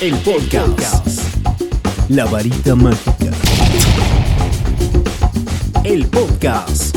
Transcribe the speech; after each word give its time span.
el 0.00 0.14
podcast. 0.18 1.20
La 2.08 2.24
varita 2.26 2.76
mágica. 2.76 3.32
El 5.82 6.06
podcast. 6.06 6.96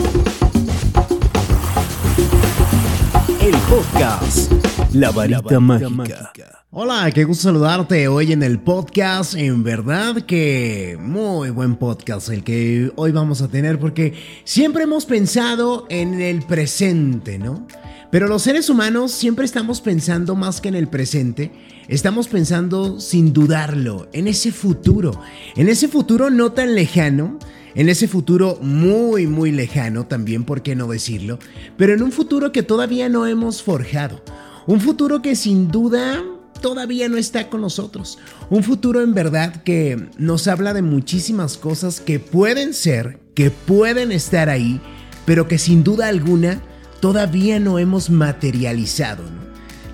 El 3.42 3.56
podcast. 3.70 4.52
La 4.94 5.12
varita 5.12 5.60
mágica. 5.60 6.63
Hola, 6.76 7.12
qué 7.12 7.24
gusto 7.24 7.44
saludarte 7.44 8.08
hoy 8.08 8.32
en 8.32 8.42
el 8.42 8.60
podcast. 8.60 9.36
En 9.36 9.62
verdad 9.62 10.24
que 10.24 10.98
muy 11.00 11.52
buen 11.52 11.76
podcast 11.76 12.30
el 12.30 12.44
que 12.44 12.92
hoy 12.96 13.12
vamos 13.12 13.44
a 13.44 13.48
tener 13.48 13.80
porque 13.80 14.16
siempre 14.44 14.86
hemos 14.86 15.06
pensado 15.06 15.86
en 15.90 16.20
el 16.20 16.42
presente, 16.42 17.38
¿no? 17.38 17.68
Pero 18.10 18.28
los 18.28 18.42
seres 18.42 18.72
humanos 18.72 19.12
siempre 19.12 19.46
estamos 19.46 19.82
pensando 19.82 20.34
más 20.34 20.62
que 20.62 20.70
en 20.70 20.74
el 20.74 20.88
presente, 20.88 21.52
estamos 21.88 22.28
pensando 22.28 23.00
sin 23.00 23.34
dudarlo 23.34 24.10
en 24.12 24.28
ese 24.28 24.52
futuro, 24.52 25.22
en 25.56 25.70
ese 25.70 25.88
futuro 25.88 26.32
no 26.32 26.54
tan 26.54 26.74
lejano, 26.74 27.38
en 27.76 27.88
ese 27.88 28.08
futuro 28.08 28.58
muy 28.64 29.28
muy 29.28 29.52
lejano 29.52 30.08
también, 30.08 30.44
¿por 30.44 30.64
qué 30.64 30.76
no 30.76 30.88
decirlo? 30.88 31.38
Pero 31.78 31.94
en 31.94 32.02
un 32.02 32.12
futuro 32.12 32.52
que 32.52 32.64
todavía 32.64 33.10
no 33.10 33.28
hemos 33.28 33.62
forjado, 33.62 34.24
un 34.66 34.82
futuro 34.82 35.22
que 35.22 35.36
sin 35.36 35.68
duda 35.68 36.24
todavía 36.64 37.10
no 37.10 37.18
está 37.18 37.50
con 37.50 37.62
nosotros. 37.62 38.18
Un 38.50 38.64
futuro 38.64 39.02
en 39.02 39.14
verdad 39.14 39.64
que 39.64 40.08
nos 40.18 40.48
habla 40.48 40.74
de 40.74 40.82
muchísimas 40.82 41.58
cosas 41.58 42.00
que 42.00 42.20
pueden 42.20 42.74
ser, 42.74 43.20
que 43.36 43.52
pueden 43.52 44.14
estar 44.14 44.50
ahí, 44.50 44.80
pero 45.26 45.50
que 45.50 45.58
sin 45.58 45.84
duda 45.84 46.08
alguna 46.08 46.62
todavía 47.02 47.60
no 47.60 47.80
hemos 47.80 48.10
materializado. 48.10 49.24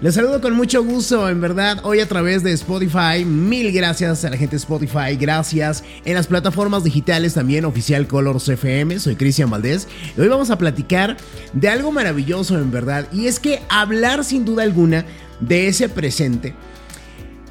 Les 0.02 0.16
saludo 0.16 0.39
con 0.39 0.53
mucho 0.53 0.81
gusto, 0.81 1.28
en 1.28 1.42
verdad, 1.42 1.81
hoy 1.83 2.00
a 2.00 2.08
través 2.08 2.42
de 2.42 2.53
Spotify. 2.53 3.25
Mil 3.25 3.69
gracias 3.73 4.23
a 4.23 4.30
la 4.30 4.38
gente 4.38 4.52
de 4.52 4.61
Spotify, 4.61 5.17
gracias. 5.19 5.83
En 6.06 6.14
las 6.14 6.28
plataformas 6.28 6.86
digitales 6.86 7.33
también, 7.33 7.66
oficial 7.66 8.08
Colors 8.08 8.47
FM, 8.47 8.97
soy 9.00 9.17
Cristian 9.17 9.50
Valdés. 9.50 9.89
Y 10.16 10.22
hoy 10.22 10.30
vamos 10.30 10.52
a 10.52 10.58
platicar 10.58 11.17
de 11.52 11.67
algo 11.67 11.91
maravilloso, 11.91 12.58
en 12.58 12.72
verdad, 12.72 13.09
y 13.11 13.28
es 13.28 13.41
que 13.41 13.59
hablar 13.67 14.23
sin 14.23 14.45
duda 14.45 14.64
alguna 14.64 15.06
de 15.41 15.67
ese 15.67 15.89
presente 15.89 16.56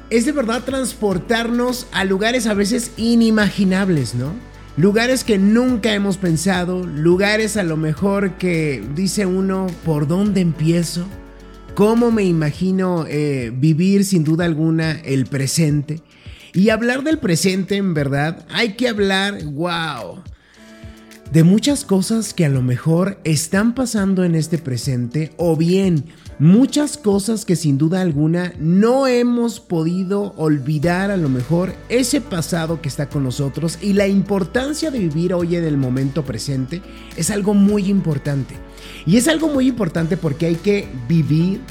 es 0.09 0.25
de 0.25 0.31
verdad 0.31 0.63
transportarnos 0.63 1.85
a 1.91 2.03
lugares 2.03 2.47
a 2.47 2.55
veces 2.55 2.93
inimaginables, 2.97 4.15
¿no? 4.15 4.33
Lugares 4.75 5.23
que 5.23 5.37
nunca 5.37 5.93
hemos 5.93 6.17
pensado, 6.17 6.83
lugares 6.83 7.57
a 7.57 7.63
lo 7.63 7.77
mejor 7.77 8.37
que 8.37 8.83
dice 8.95 9.27
uno, 9.27 9.67
¿por 9.85 10.07
dónde 10.07 10.41
empiezo? 10.41 11.05
¿Cómo 11.79 12.11
me 12.11 12.25
imagino 12.25 13.05
eh, 13.07 13.53
vivir 13.55 14.03
sin 14.03 14.25
duda 14.25 14.43
alguna 14.43 14.99
el 14.99 15.27
presente? 15.27 16.01
Y 16.53 16.71
hablar 16.71 17.05
del 17.05 17.19
presente, 17.19 17.77
en 17.77 17.93
verdad, 17.93 18.45
hay 18.49 18.73
que 18.73 18.89
hablar, 18.89 19.41
wow, 19.45 20.21
de 21.31 21.45
muchas 21.45 21.85
cosas 21.85 22.33
que 22.33 22.43
a 22.43 22.49
lo 22.49 22.61
mejor 22.61 23.21
están 23.23 23.75
pasando 23.75 24.25
en 24.25 24.35
este 24.35 24.57
presente 24.57 25.31
o 25.37 25.55
bien 25.55 26.03
muchas 26.37 26.97
cosas 26.97 27.45
que 27.45 27.55
sin 27.55 27.77
duda 27.77 28.01
alguna 28.01 28.51
no 28.59 29.07
hemos 29.07 29.61
podido 29.61 30.33
olvidar 30.35 31.11
a 31.11 31.17
lo 31.17 31.29
mejor 31.29 31.73
ese 31.87 32.19
pasado 32.19 32.81
que 32.81 32.89
está 32.89 33.07
con 33.07 33.23
nosotros 33.23 33.79
y 33.81 33.93
la 33.93 34.07
importancia 34.07 34.91
de 34.91 34.99
vivir 34.99 35.33
hoy 35.33 35.55
en 35.55 35.63
el 35.63 35.77
momento 35.77 36.25
presente 36.25 36.81
es 37.15 37.29
algo 37.29 37.53
muy 37.53 37.85
importante. 37.85 38.55
Y 39.05 39.17
es 39.17 39.27
algo 39.27 39.47
muy 39.47 39.67
importante 39.67 40.17
porque 40.17 40.47
hay 40.47 40.55
que 40.55 40.87
vivir, 41.07 41.61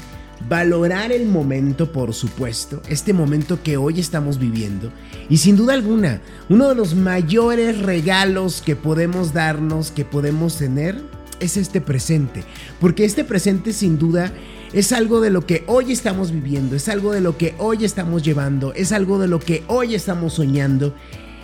valorar 0.47 1.11
el 1.11 1.25
momento, 1.25 1.91
por 1.91 2.13
supuesto, 2.13 2.81
este 2.89 3.13
momento 3.13 3.61
que 3.61 3.77
hoy 3.77 3.99
estamos 3.99 4.39
viviendo. 4.39 4.91
Y 5.29 5.37
sin 5.37 5.55
duda 5.55 5.73
alguna, 5.73 6.21
uno 6.49 6.69
de 6.69 6.75
los 6.75 6.95
mayores 6.95 7.79
regalos 7.79 8.61
que 8.61 8.75
podemos 8.75 9.33
darnos, 9.33 9.91
que 9.91 10.05
podemos 10.05 10.57
tener, 10.57 11.01
es 11.39 11.57
este 11.57 11.81
presente. 11.81 12.43
Porque 12.79 13.05
este 13.05 13.23
presente 13.23 13.73
sin 13.73 13.97
duda 13.97 14.33
es 14.73 14.91
algo 14.91 15.21
de 15.21 15.29
lo 15.29 15.45
que 15.45 15.63
hoy 15.67 15.91
estamos 15.91 16.31
viviendo, 16.31 16.75
es 16.75 16.89
algo 16.89 17.11
de 17.11 17.21
lo 17.21 17.37
que 17.37 17.55
hoy 17.57 17.85
estamos 17.85 18.23
llevando, 18.23 18.73
es 18.73 18.91
algo 18.91 19.19
de 19.19 19.27
lo 19.27 19.39
que 19.39 19.63
hoy 19.67 19.95
estamos 19.95 20.33
soñando. 20.33 20.93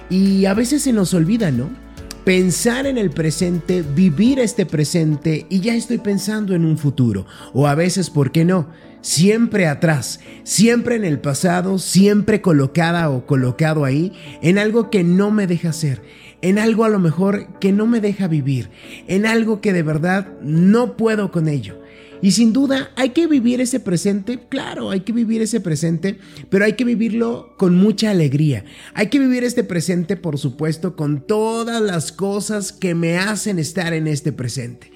Y 0.10 0.46
a 0.46 0.54
veces 0.54 0.84
se 0.84 0.94
nos 0.94 1.14
olvida, 1.14 1.52
¿no? 1.52 1.85
Pensar 2.26 2.88
en 2.88 2.98
el 2.98 3.12
presente, 3.12 3.84
vivir 3.84 4.40
este 4.40 4.66
presente 4.66 5.46
y 5.48 5.60
ya 5.60 5.76
estoy 5.76 6.00
pensando 6.00 6.56
en 6.56 6.66
un 6.66 6.80
futuro. 6.80 7.28
O 7.54 7.68
a 7.68 7.76
veces, 7.76 8.10
¿por 8.10 8.32
qué 8.32 8.44
no? 8.44 8.68
Siempre 9.02 9.68
atrás, 9.68 10.20
siempre 10.44 10.96
en 10.96 11.06
el 11.06 11.20
pasado, 11.20 11.78
siempre 11.78 12.42
colocada 12.42 13.12
o 13.12 13.28
colocado 13.28 13.86
ahí 13.86 14.12
en 14.42 14.58
algo 14.58 14.90
que 14.90 15.04
no 15.04 15.30
me 15.30 15.46
deja 15.46 15.72
ser, 15.72 16.02
en 16.42 16.58
algo 16.58 16.84
a 16.84 16.90
lo 16.90 16.98
mejor 16.98 17.60
que 17.60 17.72
no 17.72 17.86
me 17.86 18.02
deja 18.02 18.28
vivir, 18.28 18.72
en 19.08 19.28
algo 19.28 19.62
que 19.62 19.72
de 19.72 19.84
verdad 19.84 20.28
no 20.42 20.98
puedo 20.98 21.30
con 21.30 21.48
ello. 21.48 21.85
Y 22.26 22.32
sin 22.32 22.54
duda 22.54 22.90
hay 22.96 23.10
que 23.10 23.28
vivir 23.28 23.62
ese 23.62 23.80
presente, 23.80 24.40
claro, 24.50 24.90
hay 24.90 25.02
que 25.02 25.12
vivir 25.14 25.44
ese 25.44 25.60
presente, 25.60 26.18
pero 26.50 26.66
hay 26.66 26.74
que 26.74 26.84
vivirlo 26.84 27.54
con 27.56 27.76
mucha 27.76 28.10
alegría. 28.10 28.66
Hay 28.96 29.10
que 29.10 29.20
vivir 29.20 29.44
este 29.44 29.64
presente, 29.64 30.18
por 30.18 30.40
supuesto, 30.40 30.96
con 30.96 31.28
todas 31.28 31.84
las 31.84 32.12
cosas 32.12 32.72
que 32.72 32.96
me 32.96 33.20
hacen 33.20 33.60
estar 33.60 33.94
en 33.94 34.08
este 34.08 34.32
presente. 34.32 34.92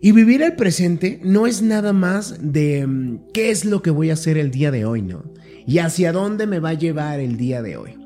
Y 0.00 0.12
vivir 0.12 0.40
el 0.40 0.54
presente 0.56 1.20
no 1.22 1.46
es 1.46 1.60
nada 1.60 1.92
más 1.92 2.36
de 2.40 2.86
mm, 2.86 3.32
qué 3.34 3.50
es 3.50 3.66
lo 3.66 3.82
que 3.82 3.90
voy 3.90 4.08
a 4.08 4.14
hacer 4.14 4.38
el 4.38 4.50
día 4.50 4.70
de 4.70 4.86
hoy, 4.86 5.02
¿no? 5.02 5.24
Y 5.66 5.80
hacia 5.80 6.10
dónde 6.10 6.46
me 6.46 6.58
va 6.58 6.70
a 6.70 6.72
llevar 6.72 7.20
el 7.20 7.36
día 7.36 7.60
de 7.60 7.76
hoy. 7.76 8.05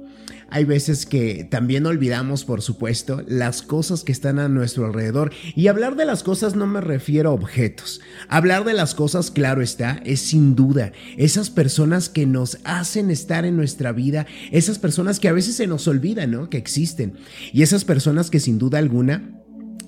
Hay 0.51 0.65
veces 0.65 1.07
que 1.07 1.45
también 1.45 1.87
olvidamos, 1.87 2.45
por 2.45 2.63
supuesto, 2.63 3.23
las 3.27 3.63
cosas 3.63 4.05
que 4.05 4.13
están 4.13 4.39
a 4.39 4.49
nuestro 4.49 4.87
alrededor. 4.87 5.33
Y 5.55 5.69
hablar 5.69 5.97
de 5.97 6.05
las 6.05 6.23
cosas 6.23 6.57
no 6.57 6.67
me 6.67 6.81
refiero 6.81 7.31
a 7.31 7.35
objetos. 7.35 8.01
Hablar 8.29 8.65
de 8.65 8.75
las 8.75 8.95
cosas, 8.95 9.31
claro 9.31 9.63
está, 9.63 10.01
es 10.05 10.21
sin 10.21 10.55
duda 10.55 10.93
esas 11.17 11.51
personas 11.51 12.09
que 12.09 12.27
nos 12.27 12.59
hacen 12.65 13.11
estar 13.11 13.45
en 13.45 13.57
nuestra 13.57 13.93
vida, 13.93 14.27
esas 14.51 14.79
personas 14.79 15.21
que 15.21 15.29
a 15.29 15.33
veces 15.33 15.57
se 15.57 15.67
nos 15.67 15.87
olvidan, 15.89 16.31
¿no? 16.31 16.51
Que 16.51 16.59
existen. 16.59 17.15
Y 17.53 17.63
esas 17.63 17.85
personas 17.85 18.31
que 18.31 18.41
sin 18.41 18.59
duda 18.59 18.79
alguna 18.79 19.37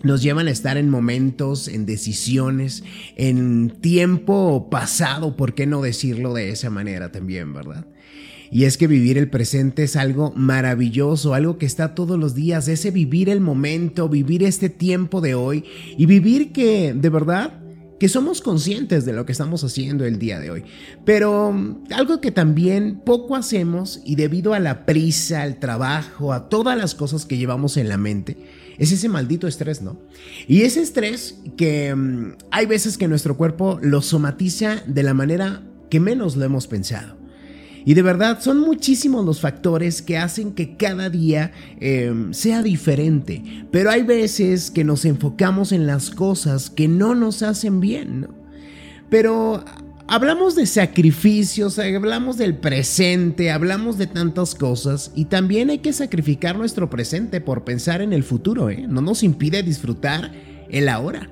nos 0.02 0.22
llevan 0.22 0.48
a 0.48 0.50
estar 0.50 0.76
en 0.76 0.88
momentos, 0.90 1.68
en 1.68 1.86
decisiones, 1.86 2.82
en 3.16 3.70
tiempo 3.80 4.68
pasado, 4.70 5.36
¿por 5.36 5.54
qué 5.54 5.66
no 5.66 5.80
decirlo 5.80 6.34
de 6.34 6.50
esa 6.50 6.70
manera 6.70 7.12
también, 7.12 7.52
verdad? 7.52 7.86
Y 8.52 8.64
es 8.64 8.76
que 8.76 8.86
vivir 8.86 9.16
el 9.16 9.30
presente 9.30 9.84
es 9.84 9.96
algo 9.96 10.30
maravilloso, 10.36 11.32
algo 11.32 11.56
que 11.56 11.64
está 11.64 11.94
todos 11.94 12.18
los 12.18 12.34
días, 12.34 12.68
ese 12.68 12.90
vivir 12.90 13.30
el 13.30 13.40
momento, 13.40 14.10
vivir 14.10 14.44
este 14.44 14.68
tiempo 14.68 15.22
de 15.22 15.34
hoy 15.34 15.64
y 15.96 16.04
vivir 16.04 16.52
que 16.52 16.92
de 16.92 17.08
verdad 17.08 17.62
que 17.98 18.10
somos 18.10 18.42
conscientes 18.42 19.06
de 19.06 19.14
lo 19.14 19.24
que 19.24 19.32
estamos 19.32 19.64
haciendo 19.64 20.04
el 20.04 20.18
día 20.18 20.38
de 20.38 20.50
hoy. 20.50 20.64
Pero 21.06 21.50
mm, 21.50 21.84
algo 21.94 22.20
que 22.20 22.30
también 22.30 23.00
poco 23.06 23.36
hacemos 23.36 24.02
y 24.04 24.16
debido 24.16 24.52
a 24.52 24.60
la 24.60 24.84
prisa, 24.84 25.41
al 25.41 25.58
trabajo, 25.58 26.34
a 26.34 26.50
todas 26.50 26.76
las 26.76 26.94
cosas 26.94 27.24
que 27.24 27.38
llevamos 27.38 27.78
en 27.78 27.88
la 27.88 27.96
mente, 27.96 28.36
es 28.76 28.92
ese 28.92 29.08
maldito 29.08 29.46
estrés, 29.46 29.80
¿no? 29.80 29.98
Y 30.46 30.62
ese 30.62 30.82
estrés 30.82 31.36
que 31.56 31.94
mm, 31.94 32.32
hay 32.50 32.66
veces 32.66 32.98
que 32.98 33.08
nuestro 33.08 33.38
cuerpo 33.38 33.78
lo 33.80 34.02
somatiza 34.02 34.82
de 34.86 35.04
la 35.04 35.14
manera 35.14 35.62
que 35.88 36.00
menos 36.00 36.36
lo 36.36 36.44
hemos 36.44 36.66
pensado. 36.66 37.22
Y 37.84 37.94
de 37.94 38.03
verdad 38.03 38.41
son 38.41 38.60
muchísimos 38.60 39.25
los 39.25 39.41
factores 39.41 40.03
que 40.03 40.19
hacen 40.19 40.53
que 40.53 40.76
cada 40.76 41.10
día 41.10 41.53
em, 41.81 42.32
sea 42.32 42.62
diferente. 42.62 43.43
Pero 43.70 43.91
hay 43.91 44.03
veces 44.03 44.70
que 44.70 44.84
nos 44.84 45.04
enfocamos 45.04 45.72
en 45.72 45.87
las 45.87 46.10
cosas 46.10 46.71
que 46.71 46.89
no 46.89 47.15
nos 47.15 47.42
hacen 47.42 47.80
bien. 47.80 48.28
Pero 49.10 49.65
hablamos 50.06 50.54
de 50.54 50.66
sacrificios, 50.66 51.78
hablamos 51.78 52.36
del 52.36 52.56
presente, 52.56 53.51
hablamos 53.51 53.98
de 53.98 54.06
tantas 54.06 54.54
cosas. 54.54 55.10
Y 55.15 55.27
también 55.27 55.71
hay 55.71 55.78
que 55.78 55.92
sacrificar 55.92 56.56
nuestro 56.56 56.89
presente 56.89 57.41
por 57.41 57.65
pensar 57.65 58.01
en 58.01 58.12
el 58.12 58.22
futuro. 58.22 58.71
¿eh? 58.71 58.86
No 58.89 59.01
nos 59.01 59.22
impide 59.22 59.62
disfrutar 59.62 60.33
el 60.71 60.89
ahora. 60.89 61.28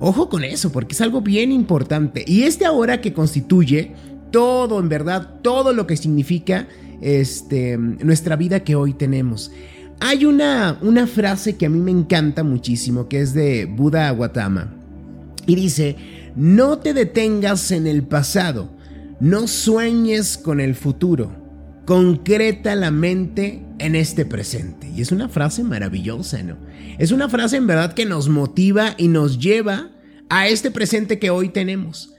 Ojo 0.00 0.28
con 0.28 0.44
eso, 0.44 0.70
porque 0.70 0.94
es 0.94 1.00
algo 1.00 1.22
bien 1.22 1.50
importante. 1.50 2.24
Y 2.26 2.44
este 2.44 2.64
ahora 2.64 3.00
que 3.00 3.12
constituye 3.12 3.94
todo, 4.30 4.80
en 4.80 4.88
verdad, 4.88 5.40
todo 5.42 5.72
lo 5.72 5.86
que 5.86 5.96
significa 5.96 6.68
este, 7.00 7.76
nuestra 7.78 8.36
vida 8.36 8.60
que 8.60 8.74
hoy 8.74 8.94
tenemos. 8.94 9.50
Hay 10.00 10.24
una, 10.24 10.78
una 10.82 11.06
frase 11.06 11.56
que 11.56 11.66
a 11.66 11.68
mí 11.70 11.78
me 11.78 11.90
encanta 11.90 12.44
muchísimo, 12.44 13.08
que 13.08 13.20
es 13.20 13.34
de 13.34 13.64
Buda 13.64 14.12
Gautama. 14.12 14.74
Y 15.46 15.54
dice, 15.54 15.96
no 16.36 16.78
te 16.78 16.94
detengas 16.94 17.70
en 17.72 17.86
el 17.86 18.04
pasado, 18.04 18.70
no 19.18 19.48
sueñes 19.48 20.38
con 20.38 20.60
el 20.60 20.74
futuro, 20.74 21.32
concreta 21.84 22.74
la 22.76 22.90
mente 22.90 23.64
en 23.78 23.96
este 23.96 24.24
presente. 24.24 24.88
Y 24.94 25.00
es 25.00 25.10
una 25.10 25.28
frase 25.28 25.64
maravillosa, 25.64 26.42
¿no? 26.42 26.56
Es 26.98 27.12
una 27.12 27.28
frase 27.28 27.56
en 27.56 27.66
verdad 27.66 27.94
que 27.94 28.04
nos 28.04 28.28
motiva 28.28 28.94
y 28.98 29.08
nos 29.08 29.38
lleva 29.38 29.90
a 30.28 30.48
este 30.48 30.70
presente 30.70 31.18
que 31.18 31.30
hoy 31.30 31.48
tenemos. 31.48 32.14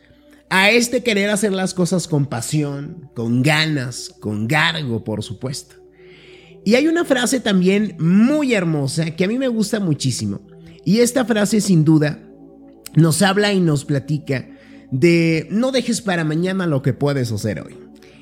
A 0.49 0.71
este 0.71 1.03
querer 1.03 1.29
hacer 1.29 1.51
las 1.51 1.73
cosas 1.73 2.07
con 2.07 2.25
pasión, 2.25 3.09
con 3.13 3.43
ganas, 3.43 4.09
con 4.19 4.47
gargo, 4.47 5.03
por 5.03 5.23
supuesto. 5.23 5.75
Y 6.65 6.75
hay 6.75 6.87
una 6.87 7.05
frase 7.05 7.39
también 7.39 7.95
muy 7.99 8.53
hermosa 8.53 9.11
que 9.11 9.25
a 9.25 9.27
mí 9.27 9.37
me 9.37 9.47
gusta 9.47 9.79
muchísimo. 9.79 10.41
Y 10.85 10.99
esta 10.99 11.25
frase 11.25 11.61
sin 11.61 11.85
duda 11.85 12.23
nos 12.95 13.21
habla 13.21 13.53
y 13.53 13.59
nos 13.59 13.85
platica 13.85 14.49
de 14.91 15.47
no 15.51 15.71
dejes 15.71 16.01
para 16.01 16.23
mañana 16.23 16.65
lo 16.65 16.81
que 16.81 16.93
puedes 16.93 17.31
hacer 17.31 17.61
hoy. 17.61 17.77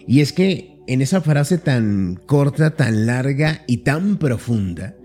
Y 0.06 0.22
es 0.22 0.34
que 0.34 0.78
en 0.88 1.02
esa 1.02 1.22
frase 1.22 1.58
tan 1.58 2.20
corta, 2.26 2.72
tan 2.72 3.06
larga 3.06 3.64
y 3.68 3.78
tan 3.78 4.18
profunda, 4.18 4.96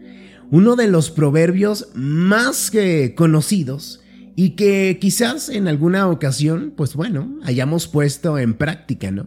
uno 0.50 0.76
de 0.76 0.88
los 0.88 1.10
proverbios 1.10 1.88
más 1.94 2.70
que 2.70 3.14
conocidos 3.14 4.01
y 4.34 4.50
que 4.50 4.98
quizás 5.00 5.48
en 5.48 5.68
alguna 5.68 6.08
ocasión, 6.08 6.72
pues 6.76 6.94
bueno, 6.94 7.38
hayamos 7.42 7.86
puesto 7.86 8.38
en 8.38 8.54
práctica, 8.54 9.10
¿no? 9.10 9.26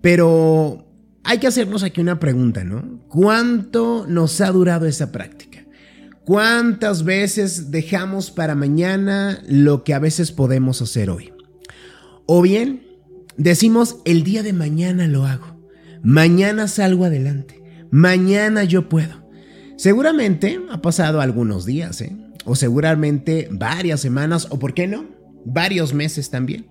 Pero 0.00 0.86
hay 1.24 1.38
que 1.38 1.48
hacernos 1.48 1.82
aquí 1.82 2.00
una 2.00 2.20
pregunta, 2.20 2.62
¿no? 2.62 3.00
¿Cuánto 3.08 4.06
nos 4.08 4.40
ha 4.40 4.50
durado 4.52 4.86
esa 4.86 5.10
práctica? 5.10 5.64
¿Cuántas 6.24 7.04
veces 7.04 7.70
dejamos 7.70 8.30
para 8.30 8.54
mañana 8.54 9.42
lo 9.48 9.84
que 9.84 9.94
a 9.94 9.98
veces 9.98 10.32
podemos 10.32 10.82
hacer 10.82 11.10
hoy? 11.10 11.32
O 12.26 12.42
bien, 12.42 12.82
decimos, 13.36 13.98
el 14.04 14.24
día 14.24 14.42
de 14.42 14.52
mañana 14.52 15.06
lo 15.06 15.24
hago, 15.26 15.56
mañana 16.02 16.68
salgo 16.68 17.04
adelante, 17.04 17.62
mañana 17.90 18.64
yo 18.64 18.88
puedo. 18.88 19.24
Seguramente 19.76 20.60
ha 20.70 20.80
pasado 20.80 21.20
algunos 21.20 21.66
días, 21.66 22.00
¿eh? 22.00 22.16
O 22.46 22.56
seguramente 22.56 23.48
varias 23.50 24.00
semanas, 24.00 24.46
o 24.50 24.58
por 24.58 24.72
qué 24.72 24.86
no, 24.86 25.04
varios 25.44 25.92
meses 25.92 26.30
también. 26.30 26.66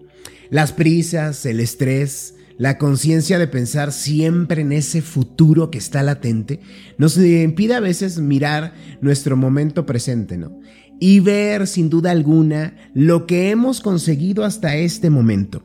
Las 0.50 0.72
prisas, 0.72 1.45
el 1.45 1.60
estrés, 1.60 2.36
la 2.57 2.77
conciencia 2.77 3.38
de 3.38 3.48
pensar 3.48 3.92
siempre 3.92 4.62
en 4.62 4.72
ese 4.72 5.01
futuro 5.01 5.69
que 5.69 5.77
está 5.77 6.04
latente, 6.04 6.62
nos 6.98 7.18
impide 7.18 7.75
a 7.75 7.80
veces 7.80 8.19
mirar 8.19 8.74
nuestro 9.01 9.36
momento 9.36 9.86
presente, 9.86 10.38
¿no? 10.38 10.60
Y 11.00 11.19
ver 11.19 11.68
sin 11.68 11.89
duda 11.89 12.12
alguna 12.12 12.75
lo 12.94 13.28
que 13.28 13.50
hemos 13.50 13.81
conseguido 13.81 14.45
hasta 14.45 14.78
este 14.78 15.10
momento. 15.10 15.63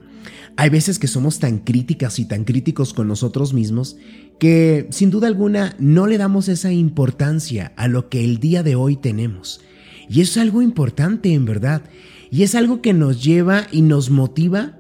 Hay 0.57 0.69
veces 0.69 0.99
que 0.99 1.07
somos 1.07 1.39
tan 1.39 1.59
críticas 1.59 2.19
y 2.19 2.25
tan 2.25 2.45
críticos 2.45 2.93
con 2.93 3.07
nosotros 3.07 3.55
mismos 3.55 3.97
que 4.41 4.89
sin 4.91 5.11
duda 5.11 5.29
alguna 5.29 5.77
no 5.79 6.07
le 6.07 6.19
damos 6.19 6.49
esa 6.49 6.73
importancia 6.73 7.73
a 7.77 7.87
lo 7.87 8.09
que 8.09 8.25
el 8.25 8.41
día 8.41 8.63
de 8.63 8.75
hoy 8.75 8.97
tenemos. 8.97 9.61
Y 10.11 10.21
es 10.21 10.37
algo 10.37 10.61
importante 10.61 11.33
en 11.33 11.47
verdad. 11.47 11.83
Y 12.31 12.43
es 12.43 12.55
algo 12.55 12.83
que 12.83 12.93
nos 12.93 13.25
lleva 13.25 13.67
y 13.73 13.81
nos 13.81 14.11
motiva 14.11 14.77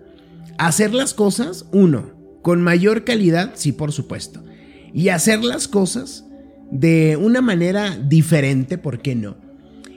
Hacer 0.61 0.93
las 0.93 1.15
cosas, 1.15 1.65
uno, 1.73 2.12
con 2.43 2.61
mayor 2.61 3.05
calidad, 3.05 3.53
sí, 3.55 3.73
por 3.73 3.93
supuesto. 3.93 4.44
Y 4.93 5.09
hacer 5.09 5.43
las 5.43 5.69
cosas 5.69 6.27
de 6.71 7.17
una 7.17 7.41
manera 7.41 7.97
diferente, 7.97 8.77
¿por 8.77 9.00
qué 9.00 9.15
no? 9.15 9.38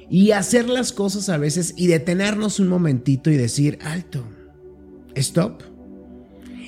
Y 0.10 0.32
hacer 0.32 0.70
las 0.70 0.94
cosas 0.94 1.28
a 1.28 1.38
veces 1.38 1.74
y 1.76 1.88
detenernos 1.88 2.62
un 2.62 2.70
momentito 2.70 3.30
y 3.30 3.36
decir, 3.36 3.78
alto, 3.82 4.24
stop. 5.16 5.64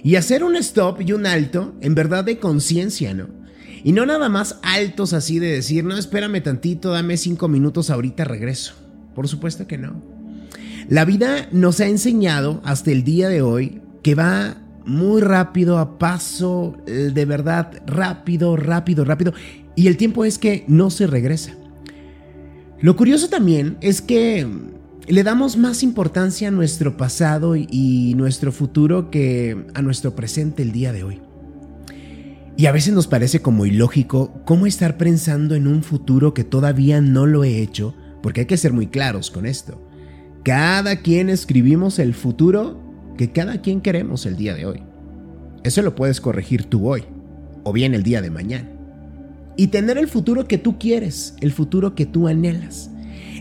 Y 0.03 0.17
hacer 0.17 0.43
un 0.43 0.57
stop 0.57 0.99
y 0.99 1.13
un 1.13 1.25
alto 1.25 1.73
en 1.79 1.95
verdad 1.95 2.25
de 2.25 2.37
conciencia, 2.37 3.13
¿no? 3.13 3.29
Y 3.85 3.91
no 3.91 4.07
nada 4.07 4.29
más 4.29 4.57
altos 4.63 5.13
así 5.13 5.37
de 5.37 5.51
decir, 5.51 5.83
no, 5.83 5.95
espérame 5.95 6.41
tantito, 6.41 6.89
dame 6.89 7.17
cinco 7.17 7.47
minutos, 7.47 7.91
ahorita 7.91 8.23
regreso. 8.23 8.73
Por 9.13 9.27
supuesto 9.27 9.67
que 9.67 9.77
no. 9.77 10.01
La 10.89 11.05
vida 11.05 11.47
nos 11.51 11.79
ha 11.81 11.85
enseñado 11.85 12.61
hasta 12.65 12.89
el 12.89 13.03
día 13.03 13.29
de 13.29 13.43
hoy 13.43 13.83
que 14.01 14.15
va 14.15 14.57
muy 14.87 15.21
rápido, 15.21 15.77
a 15.77 15.99
paso 15.99 16.77
eh, 16.87 17.11
de 17.13 17.25
verdad 17.25 17.83
rápido, 17.85 18.55
rápido, 18.55 19.05
rápido. 19.05 19.33
Y 19.75 19.85
el 19.85 19.97
tiempo 19.97 20.25
es 20.25 20.39
que 20.39 20.65
no 20.67 20.89
se 20.89 21.05
regresa. 21.05 21.53
Lo 22.81 22.95
curioso 22.95 23.29
también 23.29 23.77
es 23.81 24.01
que 24.01 24.47
le 25.07 25.23
damos 25.23 25.57
más 25.57 25.83
importancia 25.83 26.47
a 26.47 26.51
nuestro 26.51 26.97
pasado 26.97 27.55
y 27.55 28.15
nuestro 28.15 28.51
futuro 28.51 29.11
que 29.11 29.67
a 29.75 29.83
nuestro 29.83 30.15
presente 30.15 30.63
el 30.63 30.71
día 30.71 30.91
de 30.91 31.03
hoy. 31.03 31.24
Y 32.57 32.67
a 32.67 32.71
veces 32.71 32.93
nos 32.93 33.07
parece 33.07 33.41
como 33.41 33.65
ilógico 33.65 34.41
cómo 34.45 34.65
estar 34.65 34.97
pensando 34.97 35.55
en 35.55 35.67
un 35.67 35.83
futuro 35.83 36.33
que 36.33 36.45
todavía 36.45 37.01
no 37.01 37.25
lo 37.25 37.43
he 37.43 37.61
hecho, 37.61 37.95
porque 38.23 38.41
hay 38.41 38.45
que 38.47 38.57
ser 38.57 38.71
muy 38.71 38.87
claros 38.87 39.29
con 39.29 39.45
esto. 39.45 39.85
Cada 40.43 41.01
quien 41.01 41.29
escribimos 41.29 41.99
el 41.99 42.13
futuro 42.13 42.81
que 43.17 43.31
cada 43.31 43.61
quien 43.61 43.81
queremos 43.81 44.25
el 44.25 44.37
día 44.37 44.55
de 44.55 44.65
hoy. 44.65 44.83
Eso 45.63 45.81
lo 45.81 45.95
puedes 45.95 46.21
corregir 46.21 46.65
tú 46.65 46.87
hoy, 46.87 47.03
o 47.63 47.73
bien 47.73 47.93
el 47.93 48.03
día 48.03 48.21
de 48.21 48.29
mañana. 48.29 48.69
Y 49.57 49.67
tener 49.67 49.97
el 49.97 50.07
futuro 50.07 50.47
que 50.47 50.57
tú 50.57 50.79
quieres, 50.79 51.35
el 51.41 51.51
futuro 51.51 51.93
que 51.93 52.05
tú 52.05 52.27
anhelas. 52.27 52.89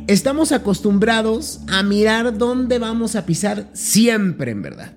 Estamos 0.09 0.51
acostumbrados 0.51 1.61
a 1.69 1.83
mirar 1.83 2.37
dónde 2.37 2.79
vamos 2.79 3.15
a 3.15 3.27
pisar 3.27 3.69
siempre, 3.75 4.51
en 4.51 4.63
verdad, 4.63 4.97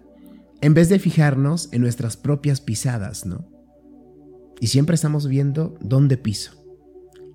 en 0.62 0.74
vez 0.74 0.90
de 0.90 1.00
fijarnos 1.00 1.70
en 1.72 1.82
nuestras 1.82 2.18
propias 2.18 2.62
pisadas, 2.62 3.26
¿no? 3.26 3.57
Y 4.60 4.68
siempre 4.68 4.96
estamos 4.96 5.28
viendo 5.28 5.78
dónde 5.82 6.18
piso. 6.18 6.52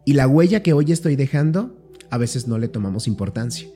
Y 0.04 0.14
la 0.14 0.26
huella 0.26 0.62
que 0.62 0.72
hoy 0.72 0.90
estoy 0.90 1.16
dejando, 1.16 1.78
a 2.10 2.18
veces 2.18 2.48
no 2.48 2.58
le 2.58 2.68
tomamos 2.68 3.06
importancia. 3.06 3.68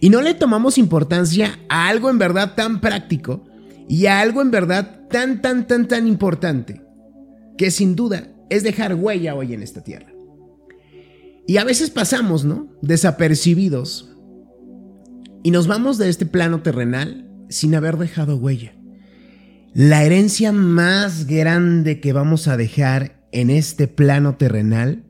Y 0.00 0.10
no 0.10 0.20
le 0.20 0.34
tomamos 0.34 0.78
importancia 0.78 1.58
a 1.68 1.88
algo 1.88 2.10
en 2.10 2.18
verdad 2.18 2.54
tan 2.54 2.80
práctico 2.80 3.44
y 3.88 4.06
a 4.06 4.20
algo 4.20 4.42
en 4.42 4.50
verdad 4.50 5.06
tan, 5.08 5.40
tan, 5.40 5.66
tan, 5.66 5.88
tan 5.88 6.06
importante, 6.06 6.82
que 7.56 7.70
sin 7.70 7.96
duda 7.96 8.28
es 8.50 8.62
dejar 8.62 8.94
huella 8.94 9.34
hoy 9.34 9.54
en 9.54 9.62
esta 9.62 9.82
tierra. 9.82 10.12
Y 11.46 11.56
a 11.56 11.64
veces 11.64 11.90
pasamos, 11.90 12.44
¿no? 12.44 12.68
Desapercibidos. 12.82 14.14
Y 15.42 15.50
nos 15.50 15.66
vamos 15.66 15.96
de 15.96 16.10
este 16.10 16.26
plano 16.26 16.60
terrenal 16.60 17.30
sin 17.48 17.74
haber 17.74 17.96
dejado 17.96 18.36
huella. 18.36 18.77
La 19.74 20.02
herencia 20.04 20.50
más 20.52 21.26
grande 21.26 22.00
que 22.00 22.12
vamos 22.12 22.48
a 22.48 22.56
dejar 22.56 23.20
en 23.32 23.50
este 23.50 23.86
plano 23.86 24.36
terrenal 24.36 25.04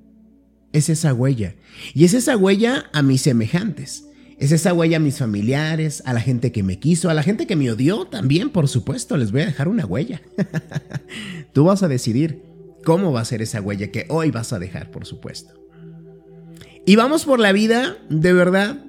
es 0.72 0.88
esa 0.88 1.14
huella. 1.14 1.54
Y 1.94 2.04
es 2.04 2.14
esa 2.14 2.36
huella 2.36 2.86
a 2.92 3.02
mis 3.02 3.22
semejantes. 3.22 4.04
Es 4.38 4.52
esa 4.52 4.72
huella 4.72 4.98
a 4.98 5.00
mis 5.00 5.18
familiares, 5.18 6.02
a 6.06 6.12
la 6.12 6.20
gente 6.20 6.52
que 6.52 6.62
me 6.62 6.78
quiso, 6.78 7.08
a 7.08 7.14
la 7.14 7.22
gente 7.22 7.46
que 7.46 7.56
me 7.56 7.70
odió 7.70 8.04
también, 8.06 8.50
por 8.50 8.68
supuesto, 8.68 9.16
les 9.16 9.32
voy 9.32 9.42
a 9.42 9.46
dejar 9.46 9.68
una 9.68 9.86
huella. 9.86 10.22
Tú 11.52 11.64
vas 11.64 11.82
a 11.82 11.88
decidir 11.88 12.42
cómo 12.84 13.12
va 13.12 13.20
a 13.20 13.24
ser 13.24 13.42
esa 13.42 13.60
huella 13.60 13.90
que 13.90 14.06
hoy 14.08 14.30
vas 14.30 14.52
a 14.52 14.58
dejar, 14.58 14.90
por 14.90 15.06
supuesto. 15.06 15.54
Y 16.86 16.96
vamos 16.96 17.24
por 17.24 17.40
la 17.40 17.52
vida, 17.52 17.96
de 18.10 18.32
verdad, 18.32 18.84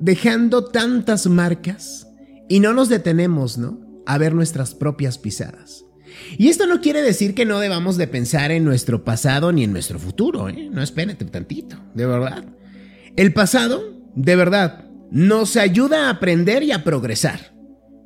dejando 0.00 0.64
tantas 0.64 1.26
marcas 1.26 2.06
y 2.48 2.60
no 2.60 2.72
nos 2.72 2.88
detenemos, 2.88 3.58
¿no? 3.58 3.81
A 4.06 4.18
ver 4.18 4.34
nuestras 4.34 4.74
propias 4.74 5.18
pisadas. 5.18 5.84
Y 6.36 6.48
esto 6.48 6.66
no 6.66 6.80
quiere 6.80 7.02
decir 7.02 7.34
que 7.34 7.44
no 7.44 7.58
debamos 7.58 7.96
de 7.96 8.06
pensar 8.06 8.50
en 8.50 8.64
nuestro 8.64 9.04
pasado 9.04 9.52
ni 9.52 9.64
en 9.64 9.72
nuestro 9.72 9.98
futuro, 9.98 10.48
¿eh? 10.48 10.68
No 10.70 10.82
espérate 10.82 11.24
tantito, 11.24 11.76
de 11.94 12.06
verdad. 12.06 12.44
El 13.16 13.32
pasado, 13.32 13.82
de 14.14 14.36
verdad, 14.36 14.86
nos 15.10 15.56
ayuda 15.56 16.06
a 16.06 16.10
aprender 16.10 16.62
y 16.62 16.72
a 16.72 16.84
progresar. 16.84 17.54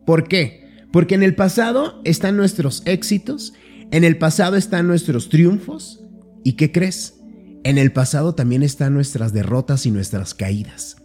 ¿Por 0.04 0.28
qué? 0.28 0.86
Porque 0.92 1.14
en 1.14 1.22
el 1.22 1.34
pasado 1.34 2.00
están 2.04 2.36
nuestros 2.36 2.82
éxitos, 2.86 3.54
en 3.90 4.04
el 4.04 4.18
pasado 4.18 4.56
están 4.56 4.86
nuestros 4.86 5.28
triunfos. 5.28 6.02
¿Y 6.44 6.52
qué 6.52 6.72
crees? 6.72 7.20
En 7.64 7.78
el 7.78 7.92
pasado 7.92 8.34
también 8.34 8.62
están 8.62 8.94
nuestras 8.94 9.32
derrotas 9.32 9.86
y 9.86 9.90
nuestras 9.90 10.34
caídas. 10.34 10.96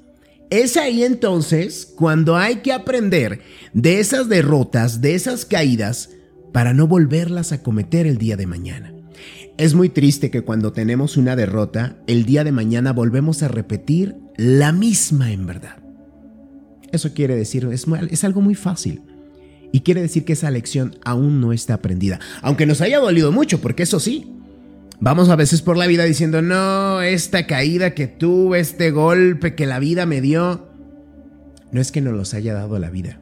Es 0.52 0.76
ahí 0.76 1.04
entonces 1.06 1.94
cuando 1.96 2.36
hay 2.36 2.58
que 2.58 2.74
aprender 2.74 3.40
de 3.74 4.02
esas 4.02 4.28
derrotas, 4.28 5.00
de 5.00 5.16
esas 5.16 5.46
caídas, 5.46 6.10
para 6.52 6.74
no 6.74 6.88
volverlas 6.88 7.54
a 7.54 7.64
cometer 7.64 8.06
el 8.06 8.18
día 8.18 8.36
de 8.36 8.48
mañana. 8.48 8.94
Es 9.58 9.76
muy 9.76 9.88
triste 9.88 10.30
que 10.30 10.42
cuando 10.42 10.74
tenemos 10.74 11.16
una 11.16 11.38
derrota, 11.38 11.96
el 12.06 12.26
día 12.26 12.44
de 12.44 12.52
mañana 12.52 12.92
volvemos 12.92 13.44
a 13.44 13.48
repetir 13.48 14.18
la 14.36 14.74
misma 14.74 15.32
en 15.32 15.48
verdad. 15.48 15.78
Eso 16.92 17.14
quiere 17.14 17.38
decir, 17.38 17.70
es, 17.72 17.86
es 18.10 18.24
algo 18.26 18.42
muy 18.42 18.56
fácil. 18.56 19.04
Y 19.72 19.80
quiere 19.80 20.02
decir 20.02 20.26
que 20.26 20.34
esa 20.34 20.52
lección 20.52 20.98
aún 21.06 21.40
no 21.40 21.54
está 21.54 21.76
aprendida. 21.76 22.20
Aunque 22.42 22.66
nos 22.66 22.82
haya 22.82 23.00
dolido 23.00 23.32
mucho, 23.32 23.62
porque 23.62 23.84
eso 23.84 24.02
sí, 24.02 24.30
vamos 25.02 25.30
a 25.30 25.36
veces 25.36 25.62
por 25.62 25.76
la 25.76 25.88
vida 25.88 26.06
diciendo, 26.06 26.42
no, 26.42 27.02
esta 27.02 27.46
caída 27.48 27.94
que 27.94 28.08
tuve, 28.08 28.62
este 28.62 28.92
golpe 28.92 29.56
que 29.56 29.66
la 29.66 29.80
vida 29.80 30.06
me 30.06 30.22
dio, 30.22 30.70
no 31.72 31.82
es 31.82 31.92
que 31.92 32.00
nos 32.00 32.14
los 32.14 32.34
haya 32.34 32.54
dado 32.54 32.80
la 32.80 32.90
vida. 32.90 33.20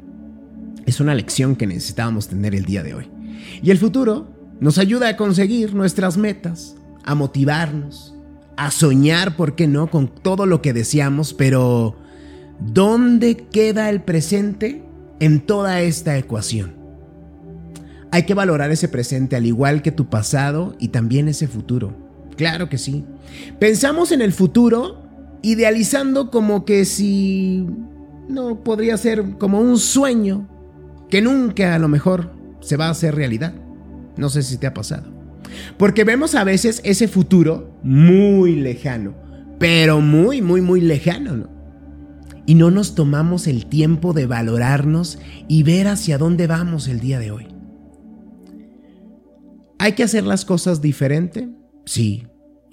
Es 0.86 1.00
una 1.00 1.16
lección 1.16 1.56
que 1.56 1.66
necesitábamos 1.66 2.28
tener 2.28 2.54
el 2.54 2.66
día 2.66 2.84
de 2.84 2.94
hoy. 2.94 3.10
Y 3.64 3.72
el 3.72 3.80
futuro, 3.80 4.38
Nos 4.60 4.78
ayuda 4.78 5.08
a 5.08 5.16
conseguir 5.16 5.74
nuestras 5.74 6.18
metas, 6.18 6.76
a 7.06 7.16
motivarnos, 7.16 8.14
a 8.58 8.72
soñar, 8.72 9.38
¿por 9.38 9.56
qué 9.56 9.70
no?, 9.70 9.90
con 9.90 10.10
todo 10.10 10.46
lo 10.46 10.62
que 10.62 10.74
deseamos, 10.74 11.34
pero 11.34 11.96
¿dónde 12.60 13.38
queda 13.38 13.90
el 13.90 14.02
presente 14.02 14.84
en 15.22 15.40
toda 15.40 15.80
esta 15.80 16.18
ecuación? 16.18 16.79
Hay 18.12 18.24
que 18.24 18.34
valorar 18.34 18.72
ese 18.72 18.88
presente 18.88 19.36
al 19.36 19.46
igual 19.46 19.82
que 19.82 19.92
tu 19.92 20.10
pasado 20.10 20.76
y 20.80 20.90
también 20.90 21.28
ese 21.28 21.48
futuro. 21.48 21.96
Claro 22.36 22.70
que 22.70 22.78
sí. 22.78 23.06
Pensamos 23.60 24.12
en 24.12 24.22
el 24.22 24.34
futuro 24.34 25.04
idealizando 25.42 26.32
como 26.32 26.66
que 26.66 26.86
si 26.86 27.68
no 28.28 28.64
podría 28.64 28.98
ser 28.98 29.38
como 29.38 29.60
un 29.60 29.78
sueño 29.78 30.48
que 31.10 31.22
nunca 31.22 31.76
a 31.76 31.80
lo 31.80 31.88
mejor 31.88 32.32
se 32.62 32.78
va 32.78 32.88
a 32.88 32.92
hacer 32.92 33.16
realidad. 33.16 33.54
No 34.18 34.30
sé 34.30 34.44
si 34.44 34.58
te 34.58 34.68
ha 34.68 34.74
pasado. 34.74 35.12
Porque 35.78 36.04
vemos 36.04 36.36
a 36.36 36.44
veces 36.44 36.82
ese 36.84 37.08
futuro 37.08 37.80
muy 37.84 38.56
lejano, 38.56 39.14
pero 39.60 40.02
muy, 40.02 40.42
muy, 40.42 40.62
muy 40.62 40.82
lejano, 40.82 41.38
¿no? 41.38 41.60
Y 42.46 42.56
no 42.56 42.72
nos 42.72 42.96
tomamos 42.96 43.46
el 43.48 43.68
tiempo 43.68 44.14
de 44.14 44.26
valorarnos 44.26 45.20
y 45.48 45.64
ver 45.64 45.88
hacia 45.88 46.18
dónde 46.18 46.48
vamos 46.48 46.88
el 46.88 47.00
día 47.00 47.20
de 47.20 47.32
hoy. 47.32 47.59
¿Hay 49.82 49.94
que 49.94 50.04
hacer 50.04 50.26
las 50.26 50.44
cosas 50.44 50.82
diferente? 50.82 51.50
Sí, 51.86 52.28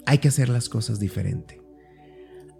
hay 0.05 0.17
que 0.17 0.27
hacer 0.27 0.49
las 0.49 0.67
cosas 0.67 0.99
diferente. 0.99 1.61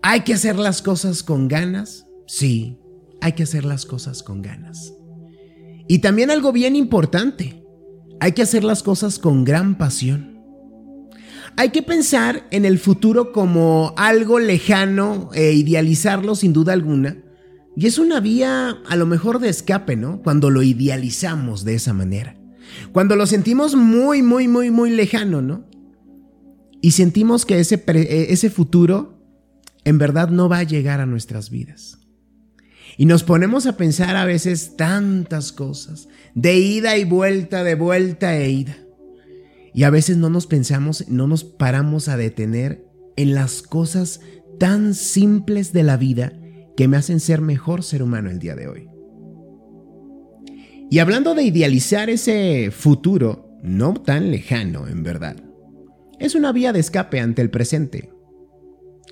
¿Hay 0.01 0.21
que 0.21 0.33
hacer 0.33 0.57
las 0.57 0.81
cosas 0.81 1.21
con 1.21 1.49
ganas? 1.49 2.07
Sí, 2.27 2.79
hay 3.19 3.33
que 3.33 3.43
hacer 3.43 3.65
las 3.65 3.85
cosas 3.85 4.23
con 4.23 4.41
ganas. 4.41 4.93
Y 5.89 5.99
también 5.99 6.31
algo 6.31 6.53
bien 6.53 6.77
importante, 6.77 7.61
hay 8.21 8.31
que 8.31 8.41
hacer 8.41 8.63
las 8.63 8.83
cosas 8.83 9.19
con 9.19 9.43
gran 9.43 9.77
pasión. 9.77 10.39
Hay 11.57 11.71
que 11.71 11.83
pensar 11.83 12.47
en 12.49 12.63
el 12.63 12.79
futuro 12.79 13.33
como 13.33 13.93
algo 13.97 14.39
lejano 14.39 15.29
e 15.33 15.51
idealizarlo 15.51 16.35
sin 16.35 16.53
duda 16.53 16.71
alguna. 16.71 17.17
Y 17.75 17.85
es 17.85 17.99
una 17.99 18.21
vía 18.21 18.77
a 18.87 18.95
lo 18.95 19.05
mejor 19.05 19.39
de 19.39 19.49
escape, 19.49 19.97
¿no? 19.97 20.21
Cuando 20.21 20.49
lo 20.49 20.63
idealizamos 20.63 21.65
de 21.65 21.75
esa 21.75 21.91
manera. 21.91 22.36
Cuando 22.91 23.15
lo 23.15 23.25
sentimos 23.27 23.75
muy, 23.75 24.21
muy, 24.21 24.47
muy, 24.47 24.71
muy 24.71 24.89
lejano, 24.91 25.41
¿no? 25.41 25.65
Y 26.81 26.91
sentimos 26.91 27.45
que 27.45 27.59
ese, 27.59 27.83
ese 28.31 28.49
futuro 28.49 29.17
en 29.83 29.97
verdad 29.97 30.29
no 30.29 30.49
va 30.49 30.59
a 30.59 30.63
llegar 30.63 30.99
a 30.99 31.05
nuestras 31.05 31.49
vidas. 31.49 31.99
Y 32.97 33.05
nos 33.05 33.23
ponemos 33.23 33.65
a 33.67 33.77
pensar 33.77 34.15
a 34.15 34.25
veces 34.25 34.75
tantas 34.75 35.51
cosas, 35.51 36.07
de 36.33 36.57
ida 36.57 36.97
y 36.97 37.03
vuelta, 37.03 37.63
de 37.63 37.75
vuelta 37.75 38.35
e 38.37 38.49
ida. 38.49 38.77
Y 39.73 39.83
a 39.83 39.89
veces 39.89 40.17
no 40.17 40.29
nos 40.29 40.47
pensamos, 40.47 41.07
no 41.07 41.27
nos 41.27 41.43
paramos 41.43 42.07
a 42.07 42.17
detener 42.17 42.83
en 43.15 43.35
las 43.35 43.61
cosas 43.61 44.21
tan 44.59 44.95
simples 44.95 45.73
de 45.73 45.83
la 45.83 45.97
vida 45.97 46.33
que 46.75 46.87
me 46.87 46.97
hacen 46.97 47.19
ser 47.19 47.41
mejor 47.41 47.83
ser 47.83 48.01
humano 48.01 48.29
el 48.29 48.39
día 48.39 48.55
de 48.55 48.67
hoy. 48.67 48.96
Y 50.89 50.99
hablando 50.99 51.35
de 51.35 51.43
idealizar 51.43 52.09
ese 52.09 52.71
futuro, 52.71 53.57
no 53.61 53.93
tan 53.95 54.31
lejano 54.31 54.87
en 54.87 55.03
verdad, 55.03 55.35
es 56.19 56.33
una 56.33 56.51
vía 56.51 56.71
de 56.71 56.79
escape 56.79 57.19
ante 57.19 57.41
el 57.41 57.49
presente, 57.49 58.13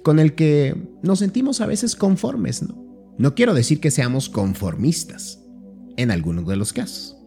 con 0.01 0.19
el 0.19 0.35
que 0.35 0.75
nos 1.03 1.19
sentimos 1.19 1.59
a 1.59 1.65
veces 1.65 1.95
conformes, 1.95 2.63
¿no? 2.63 2.85
No 3.17 3.35
quiero 3.35 3.53
decir 3.53 3.79
que 3.79 3.91
seamos 3.91 4.29
conformistas 4.29 5.41
en 5.97 6.11
algunos 6.11 6.47
de 6.47 6.55
los 6.55 6.73
casos. 6.73 7.17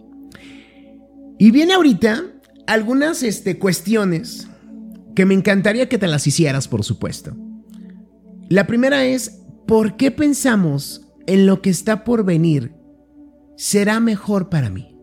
Y 1.39 1.51
viene 1.51 1.75
ahorita 1.75 2.25
algunas 2.67 3.23
este, 3.23 3.59
cuestiones 3.59 4.49
que 5.15 5.25
me 5.25 5.35
encantaría 5.35 5.89
que 5.89 5.99
te 5.99 6.07
las 6.07 6.27
hicieras, 6.27 6.69
por 6.69 6.85
supuesto. 6.85 7.37
La 8.49 8.67
primera 8.67 9.05
es, 9.05 9.43
¿por 9.67 9.97
qué 9.97 10.11
pensamos 10.11 11.07
en 11.27 11.47
lo 11.47 11.61
que 11.61 11.71
está 11.71 12.05
por 12.05 12.25
venir 12.25 12.78
será 13.59 13.99
mejor 13.99 14.49
para 14.49 14.71
mí? 14.71 14.97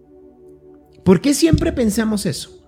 ¿Por 1.03 1.21
qué 1.21 1.35
siempre 1.35 1.71
pensamos 1.73 2.25
eso? 2.25 2.67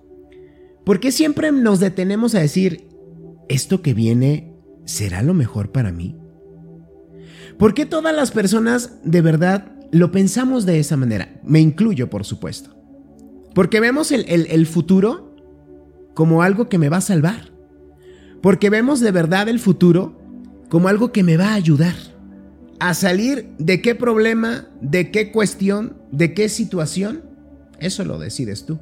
¿Por 0.84 1.00
qué 1.00 1.10
siempre 1.10 1.50
nos 1.50 1.80
detenemos 1.80 2.34
a 2.34 2.40
decir, 2.40 2.88
esto 3.48 3.82
que 3.82 3.94
viene 3.94 4.54
será 4.84 5.22
lo 5.22 5.34
mejor 5.34 5.72
para 5.72 5.90
mí? 5.90 6.16
¿Por 7.58 7.74
qué 7.74 7.86
todas 7.86 8.14
las 8.14 8.30
personas 8.30 8.98
de 9.02 9.22
verdad 9.22 9.72
lo 9.90 10.12
pensamos 10.12 10.66
de 10.66 10.78
esa 10.78 10.96
manera? 10.96 11.40
Me 11.42 11.60
incluyo, 11.60 12.08
por 12.08 12.24
supuesto. 12.24 12.76
Porque 13.54 13.80
vemos 13.80 14.12
el, 14.12 14.26
el, 14.28 14.66
futuro 14.66 15.34
como 16.14 16.42
algo 16.42 16.68
que 16.68 16.78
me 16.78 16.90
va 16.90 16.98
a 16.98 17.00
salvar. 17.00 17.50
Porque 18.42 18.70
vemos 18.70 19.00
de 19.00 19.10
verdad 19.10 19.48
el 19.48 19.58
futuro 19.58 20.20
como 20.68 20.88
algo 20.88 21.12
que 21.12 21.24
me 21.24 21.36
va 21.36 21.48
a 21.48 21.54
ayudar 21.54 21.96
a 22.80 22.94
salir 22.94 23.48
de 23.58 23.82
qué 23.82 23.94
problema, 23.94 24.68
de 24.80 25.10
qué 25.10 25.32
cuestión, 25.32 25.96
de 26.12 26.34
qué 26.34 26.48
situación. 26.48 27.22
Eso 27.80 28.04
lo 28.04 28.18
decides 28.18 28.66
tú. 28.66 28.78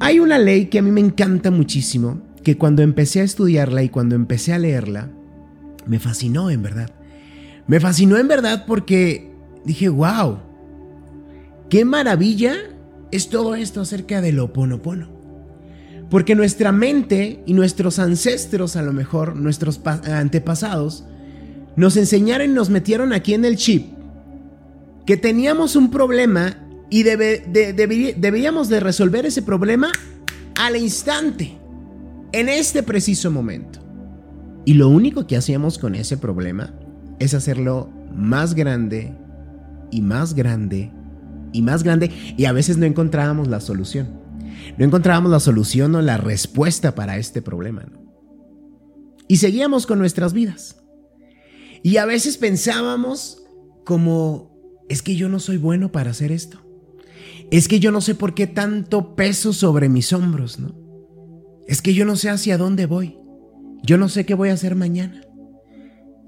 Hay 0.00 0.20
una 0.20 0.38
ley 0.38 0.66
que 0.66 0.78
a 0.78 0.82
mí 0.82 0.92
me 0.92 1.00
encanta 1.00 1.50
muchísimo, 1.50 2.22
que 2.44 2.56
cuando 2.56 2.82
empecé 2.82 3.20
a 3.20 3.24
estudiarla 3.24 3.82
y 3.82 3.88
cuando 3.88 4.14
empecé 4.14 4.52
a 4.52 4.58
leerla, 4.58 5.10
me 5.86 5.98
fascinó 5.98 6.50
en 6.50 6.62
verdad. 6.62 6.90
Me 7.66 7.80
fascinó 7.80 8.16
en 8.16 8.28
verdad 8.28 8.64
porque 8.66 9.32
dije, 9.64 9.88
wow, 9.88 10.38
qué 11.68 11.84
maravilla 11.84 12.54
es 13.10 13.28
todo 13.28 13.54
esto 13.54 13.80
acerca 13.80 14.20
del 14.20 14.38
oponopono. 14.38 15.10
Porque 16.10 16.34
nuestra 16.34 16.72
mente 16.72 17.42
y 17.44 17.52
nuestros 17.52 17.98
ancestros, 17.98 18.76
a 18.76 18.82
lo 18.82 18.92
mejor, 18.92 19.36
nuestros 19.36 19.80
antepasados, 19.84 21.04
nos 21.78 21.96
enseñaron 21.96 22.50
y 22.50 22.52
nos 22.52 22.70
metieron 22.70 23.12
aquí 23.12 23.34
en 23.34 23.44
el 23.44 23.56
chip 23.56 23.86
que 25.06 25.16
teníamos 25.16 25.76
un 25.76 25.92
problema 25.92 26.58
y 26.90 27.04
debíamos 27.04 28.68
de 28.68 28.80
resolver 28.80 29.24
ese 29.26 29.42
problema 29.42 29.92
al 30.60 30.74
instante, 30.74 31.56
en 32.32 32.48
este 32.48 32.82
preciso 32.82 33.30
momento. 33.30 33.78
Y 34.64 34.74
lo 34.74 34.88
único 34.88 35.28
que 35.28 35.36
hacíamos 35.36 35.78
con 35.78 35.94
ese 35.94 36.16
problema 36.16 36.74
es 37.20 37.32
hacerlo 37.32 37.88
más 38.12 38.54
grande 38.54 39.16
y 39.92 40.02
más 40.02 40.34
grande 40.34 40.90
y 41.52 41.62
más 41.62 41.84
grande 41.84 42.10
y 42.36 42.46
a 42.46 42.52
veces 42.52 42.76
no 42.76 42.86
encontrábamos 42.86 43.46
la 43.46 43.60
solución. 43.60 44.08
No 44.76 44.84
encontrábamos 44.84 45.30
la 45.30 45.38
solución 45.38 45.94
o 45.94 46.02
la 46.02 46.16
respuesta 46.16 46.96
para 46.96 47.18
este 47.18 47.40
problema. 47.40 47.86
Y 49.28 49.36
seguíamos 49.36 49.86
con 49.86 50.00
nuestras 50.00 50.32
vidas. 50.32 50.78
Y 51.82 51.96
a 51.98 52.06
veces 52.06 52.36
pensábamos 52.38 53.44
como, 53.84 54.56
es 54.88 55.02
que 55.02 55.16
yo 55.16 55.28
no 55.28 55.40
soy 55.40 55.56
bueno 55.56 55.92
para 55.92 56.10
hacer 56.10 56.32
esto. 56.32 56.58
Es 57.50 57.68
que 57.68 57.80
yo 57.80 57.90
no 57.90 58.00
sé 58.00 58.14
por 58.14 58.34
qué 58.34 58.46
tanto 58.46 59.14
peso 59.14 59.52
sobre 59.52 59.88
mis 59.88 60.12
hombros, 60.12 60.58
¿no? 60.58 60.74
Es 61.66 61.82
que 61.82 61.94
yo 61.94 62.04
no 62.04 62.16
sé 62.16 62.30
hacia 62.30 62.58
dónde 62.58 62.86
voy. 62.86 63.18
Yo 63.82 63.96
no 63.96 64.08
sé 64.08 64.26
qué 64.26 64.34
voy 64.34 64.50
a 64.50 64.54
hacer 64.54 64.74
mañana. 64.74 65.22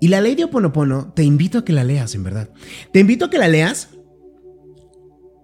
Y 0.00 0.09
la 0.09 0.21
ley 0.21 0.35
de 0.35 0.45
Oponopono, 0.45 1.12
te 1.12 1.25
invito 1.25 1.59
a 1.59 1.64
que 1.64 1.73
la 1.73 1.85
leas, 1.85 2.14
en 2.14 2.25
verdad. 2.25 2.50
Te 2.92 3.00
invito 3.00 3.26
a 3.26 3.30
que 3.30 3.38
la 3.38 3.49
leas 3.49 3.90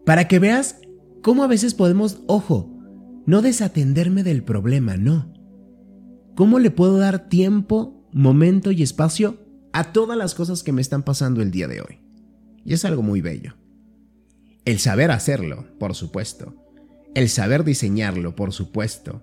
para 0.07 0.29
que 0.29 0.39
veas 0.39 0.81
cómo 1.23 1.45
a 1.45 1.49
veces 1.49 1.75
podemos, 1.75 2.23
ojo, 2.27 2.73
no 3.27 3.43
desatenderme 3.43 4.23
del 4.23 4.45
problema, 4.45 4.97
no. 4.97 5.33
¿Cómo 6.37 6.59
le 6.59 6.71
puedo 6.71 6.97
dar 6.97 7.29
tiempo, 7.29 8.09
momento 8.13 8.71
y 8.71 8.83
espacio 8.83 9.46
a 9.77 9.93
todas 9.93 10.17
las 10.17 10.35
cosas 10.35 10.63
que 10.63 10.73
me 10.73 10.81
están 10.81 11.03
pasando 11.03 11.43
el 11.43 11.51
día 11.51 11.69
de 11.69 11.83
hoy? 11.83 12.01
Y 12.65 12.73
es 12.73 12.87
algo 12.87 13.03
muy 13.03 13.21
bello. 13.21 13.57
El 14.65 14.79
saber 14.79 15.11
hacerlo, 15.11 15.67
por 15.79 15.95
supuesto. 15.95 16.55
El 17.15 17.29
saber 17.29 17.63
diseñarlo, 17.63 18.35
por 18.35 18.55
supuesto. 18.55 19.23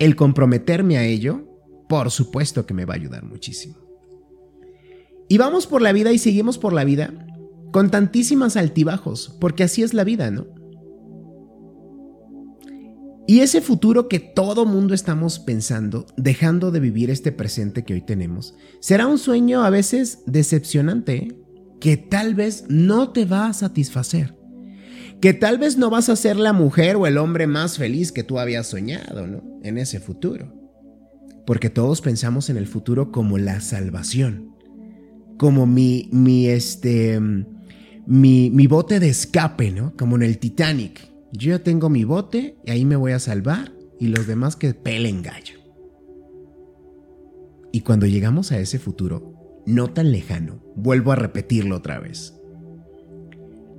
El 0.00 0.16
comprometerme 0.16 0.98
a 0.98 1.04
ello, 1.04 1.46
por 1.88 2.10
supuesto 2.10 2.66
que 2.66 2.74
me 2.74 2.84
va 2.84 2.94
a 2.94 2.96
ayudar 2.96 3.22
muchísimo. 3.22 3.76
Y 5.28 5.38
vamos 5.38 5.68
por 5.68 5.80
la 5.80 5.92
vida 5.92 6.10
y 6.10 6.18
seguimos 6.18 6.58
por 6.58 6.72
la 6.72 6.82
vida 6.82 7.28
con 7.70 7.92
tantísimas 7.92 8.56
altibajos, 8.56 9.36
porque 9.40 9.62
así 9.62 9.84
es 9.84 9.94
la 9.94 10.02
vida, 10.02 10.32
¿no? 10.32 10.46
Y 13.26 13.40
ese 13.40 13.60
futuro 13.60 14.08
que 14.08 14.20
todo 14.20 14.66
mundo 14.66 14.94
estamos 14.94 15.38
pensando, 15.38 16.06
dejando 16.16 16.70
de 16.70 16.80
vivir 16.80 17.10
este 17.10 17.32
presente 17.32 17.84
que 17.84 17.94
hoy 17.94 18.02
tenemos, 18.02 18.54
será 18.80 19.06
un 19.06 19.18
sueño 19.18 19.64
a 19.64 19.70
veces 19.70 20.20
decepcionante, 20.26 21.16
¿eh? 21.16 21.36
que 21.80 21.96
tal 21.96 22.34
vez 22.34 22.64
no 22.68 23.10
te 23.12 23.24
va 23.24 23.46
a 23.46 23.54
satisfacer, 23.54 24.36
que 25.20 25.32
tal 25.32 25.58
vez 25.58 25.78
no 25.78 25.88
vas 25.88 26.08
a 26.08 26.16
ser 26.16 26.36
la 26.36 26.52
mujer 26.52 26.96
o 26.96 27.06
el 27.06 27.16
hombre 27.16 27.46
más 27.46 27.78
feliz 27.78 28.12
que 28.12 28.24
tú 28.24 28.38
habías 28.38 28.66
soñado, 28.66 29.26
¿no? 29.26 29.42
En 29.62 29.78
ese 29.78 30.00
futuro 30.00 30.64
porque 31.46 31.70
todos 31.70 32.00
pensamos 32.00 32.50
en 32.50 32.56
el 32.56 32.66
futuro 32.66 33.12
como 33.12 33.38
la 33.38 33.60
salvación, 33.60 34.54
como 35.38 35.66
mi, 35.66 36.08
mi, 36.12 36.48
este, 36.48 37.20
mi, 38.06 38.50
mi 38.50 38.66
bote 38.66 39.00
de 39.00 39.08
escape, 39.08 39.70
¿no? 39.70 39.94
Como 39.96 40.16
en 40.16 40.22
el 40.22 40.38
Titanic. 40.38 41.13
Yo 41.36 41.50
ya 41.50 41.58
tengo 41.58 41.90
mi 41.90 42.04
bote 42.04 42.56
y 42.64 42.70
ahí 42.70 42.84
me 42.84 42.94
voy 42.94 43.12
a 43.12 43.18
salvar 43.18 43.72
y 43.98 44.06
los 44.06 44.26
demás 44.26 44.54
que 44.54 44.72
pelen 44.72 45.22
gallo. 45.22 45.58
Y 47.72 47.80
cuando 47.80 48.06
llegamos 48.06 48.52
a 48.52 48.58
ese 48.58 48.78
futuro, 48.78 49.62
no 49.66 49.90
tan 49.90 50.12
lejano, 50.12 50.62
vuelvo 50.76 51.10
a 51.10 51.16
repetirlo 51.16 51.76
otra 51.76 51.98
vez, 51.98 52.34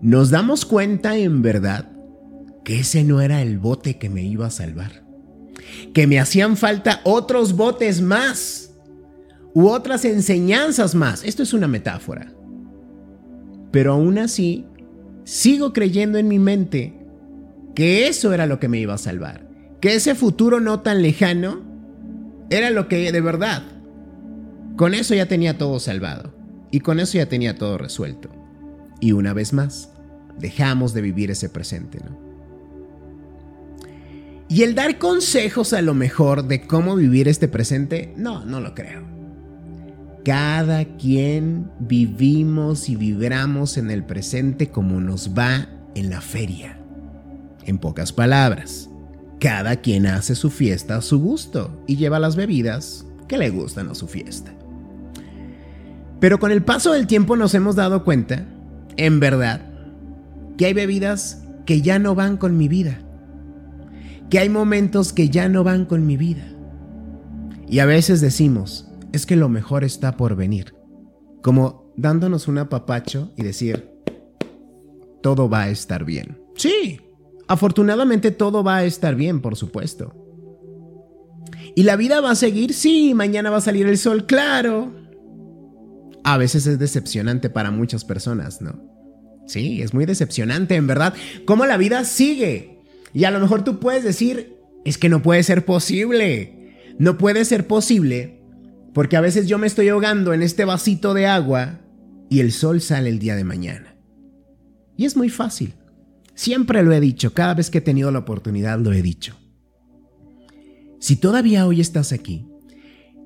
nos 0.01 0.31
damos 0.31 0.65
cuenta 0.65 1.15
en 1.15 1.41
verdad 1.41 1.91
que 2.65 2.81
ese 2.81 3.05
no 3.05 3.21
era 3.21 3.41
el 3.41 3.57
bote 3.57 3.97
que 3.97 4.09
me 4.09 4.23
iba 4.23 4.47
a 4.47 4.51
salvar, 4.51 5.05
que 5.93 6.07
me 6.07 6.19
hacían 6.19 6.57
falta 6.57 6.99
otros 7.05 7.55
botes 7.55 8.01
más 8.01 8.73
u 9.53 9.69
otras 9.69 10.03
enseñanzas 10.03 10.93
más. 10.93 11.23
Esto 11.23 11.43
es 11.43 11.53
una 11.53 11.69
metáfora. 11.69 12.33
Pero 13.71 13.93
aún 13.93 14.17
así, 14.17 14.65
sigo 15.23 15.71
creyendo 15.71 16.17
en 16.17 16.27
mi 16.27 16.39
mente 16.39 17.04
que 17.75 18.07
eso 18.07 18.33
era 18.33 18.45
lo 18.45 18.59
que 18.59 18.69
me 18.69 18.79
iba 18.79 18.93
a 18.93 18.97
salvar, 18.97 19.47
que 19.81 19.95
ese 19.95 20.15
futuro 20.15 20.59
no 20.59 20.79
tan 20.79 21.01
lejano 21.01 21.61
era 22.49 22.69
lo 22.69 22.87
que 22.87 23.11
de 23.11 23.21
verdad. 23.21 23.63
Con 24.77 24.93
eso 24.93 25.13
ya 25.13 25.27
tenía 25.27 25.57
todo 25.57 25.79
salvado 25.79 26.33
y 26.71 26.79
con 26.79 26.99
eso 26.99 27.17
ya 27.17 27.27
tenía 27.27 27.57
todo 27.57 27.77
resuelto. 27.77 28.29
Y 28.99 29.11
una 29.11 29.33
vez 29.33 29.53
más, 29.53 29.91
dejamos 30.39 30.93
de 30.93 31.01
vivir 31.01 31.31
ese 31.31 31.49
presente, 31.49 31.99
¿no? 32.03 32.25
Y 34.47 34.63
el 34.63 34.75
dar 34.75 34.99
consejos 34.99 35.73
a 35.73 35.81
lo 35.81 35.95
mejor 35.95 36.47
de 36.47 36.61
cómo 36.67 36.95
vivir 36.95 37.27
este 37.27 37.47
presente, 37.47 38.13
no, 38.15 38.45
no 38.45 38.61
lo 38.61 38.75
creo. 38.75 39.03
Cada 40.23 40.85
quien 40.97 41.71
vivimos 41.79 42.89
y 42.89 42.95
vibramos 42.95 43.77
en 43.77 43.89
el 43.89 44.03
presente 44.05 44.69
como 44.69 45.01
nos 45.01 45.31
va 45.35 45.67
en 45.95 46.09
la 46.09 46.21
feria. 46.21 46.84
En 47.65 47.79
pocas 47.79 48.13
palabras, 48.13 48.89
cada 49.39 49.77
quien 49.77 50.05
hace 50.07 50.35
su 50.35 50.49
fiesta 50.49 50.97
a 50.97 51.01
su 51.01 51.19
gusto 51.19 51.83
y 51.87 51.97
lleva 51.97 52.19
las 52.19 52.35
bebidas 52.35 53.05
que 53.27 53.37
le 53.37 53.49
gustan 53.49 53.89
a 53.89 53.95
su 53.95 54.07
fiesta. 54.07 54.53
Pero 56.19 56.39
con 56.39 56.51
el 56.51 56.63
paso 56.63 56.93
del 56.93 57.07
tiempo 57.07 57.35
nos 57.35 57.53
hemos 57.53 57.75
dado 57.75 58.03
cuenta, 58.03 58.45
en 58.97 59.19
verdad, 59.19 59.61
que 60.57 60.65
hay 60.67 60.73
bebidas 60.73 61.43
que 61.65 61.81
ya 61.81 61.99
no 61.99 62.15
van 62.15 62.37
con 62.37 62.57
mi 62.57 62.67
vida, 62.67 62.99
que 64.29 64.39
hay 64.39 64.49
momentos 64.49 65.11
que 65.11 65.29
ya 65.29 65.49
no 65.49 65.63
van 65.63 65.85
con 65.85 66.05
mi 66.05 66.17
vida. 66.17 66.47
Y 67.67 67.79
a 67.79 67.85
veces 67.85 68.21
decimos, 68.21 68.89
es 69.11 69.25
que 69.25 69.35
lo 69.35 69.49
mejor 69.49 69.83
está 69.83 70.17
por 70.17 70.35
venir, 70.35 70.75
como 71.41 71.91
dándonos 71.97 72.47
un 72.47 72.59
apapacho 72.59 73.33
y 73.35 73.43
decir, 73.43 73.91
todo 75.21 75.49
va 75.49 75.63
a 75.63 75.69
estar 75.69 76.05
bien. 76.05 76.37
Sí, 76.55 76.99
afortunadamente 77.47 78.31
todo 78.31 78.63
va 78.63 78.77
a 78.77 78.85
estar 78.85 79.15
bien, 79.15 79.41
por 79.41 79.55
supuesto. 79.55 80.13
¿Y 81.75 81.83
la 81.83 81.95
vida 81.95 82.21
va 82.21 82.31
a 82.31 82.35
seguir? 82.35 82.73
Sí, 82.73 83.13
mañana 83.13 83.49
va 83.49 83.57
a 83.57 83.61
salir 83.61 83.87
el 83.87 83.97
sol, 83.97 84.25
claro. 84.25 84.93
A 86.23 86.37
veces 86.37 86.65
es 86.67 86.79
decepcionante 86.79 87.49
para 87.49 87.71
muchas 87.71 88.05
personas, 88.05 88.61
¿no? 88.61 88.81
Sí, 89.47 89.81
es 89.81 89.93
muy 89.93 90.05
decepcionante, 90.05 90.75
en 90.75 90.87
verdad, 90.87 91.13
cómo 91.45 91.65
la 91.65 91.77
vida 91.77 92.03
sigue. 92.05 92.79
Y 93.13 93.25
a 93.25 93.31
lo 93.31 93.39
mejor 93.39 93.63
tú 93.63 93.79
puedes 93.79 94.03
decir, 94.03 94.55
es 94.85 94.97
que 94.97 95.09
no 95.09 95.21
puede 95.21 95.43
ser 95.43 95.65
posible. 95.65 96.75
No 96.97 97.17
puede 97.17 97.43
ser 97.45 97.67
posible 97.67 98.35
porque 98.95 99.17
a 99.17 99.21
veces 99.21 99.47
yo 99.47 99.57
me 99.57 99.67
estoy 99.67 99.89
ahogando 99.89 100.33
en 100.33 100.41
este 100.41 100.63
vasito 100.63 101.13
de 101.13 101.27
agua 101.27 101.81
y 102.29 102.39
el 102.39 102.53
sol 102.53 102.79
sale 102.79 103.09
el 103.09 103.19
día 103.19 103.35
de 103.35 103.43
mañana. 103.43 103.97
Y 104.95 105.03
es 105.03 105.17
muy 105.17 105.27
fácil. 105.27 105.73
Siempre 106.35 106.83
lo 106.83 106.91
he 106.91 106.99
dicho, 106.99 107.33
cada 107.33 107.53
vez 107.53 107.69
que 107.69 107.79
he 107.79 107.81
tenido 107.81 108.11
la 108.11 108.19
oportunidad 108.19 108.77
lo 108.79 108.91
he 108.93 109.01
dicho. 109.01 109.37
Si 110.99 111.15
todavía 111.15 111.65
hoy 111.65 111.81
estás 111.81 112.11
aquí, 112.11 112.45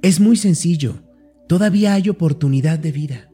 es 0.02 0.20
muy 0.20 0.38
sencillo, 0.38 1.02
todavía 1.48 1.94
hay 1.96 2.10
oportunidad 2.10 2.80
de 2.80 2.92
vida. 2.92 3.30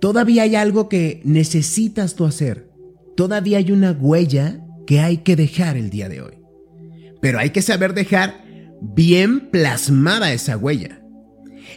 Todavía 0.00 0.42
hay 0.44 0.54
algo 0.54 0.88
que 0.88 1.20
necesitas 1.24 2.14
tú 2.14 2.26
hacer. 2.26 2.70
Todavía 3.16 3.58
hay 3.58 3.72
una 3.72 3.92
huella 3.92 4.64
que 4.86 5.00
hay 5.00 5.18
que 5.18 5.36
dejar 5.36 5.76
el 5.76 5.90
día 5.90 6.08
de 6.08 6.20
hoy. 6.20 6.34
Pero 7.20 7.38
hay 7.38 7.50
que 7.50 7.62
saber 7.62 7.94
dejar 7.94 8.44
bien 8.80 9.50
plasmada 9.50 10.32
esa 10.32 10.56
huella. 10.56 11.02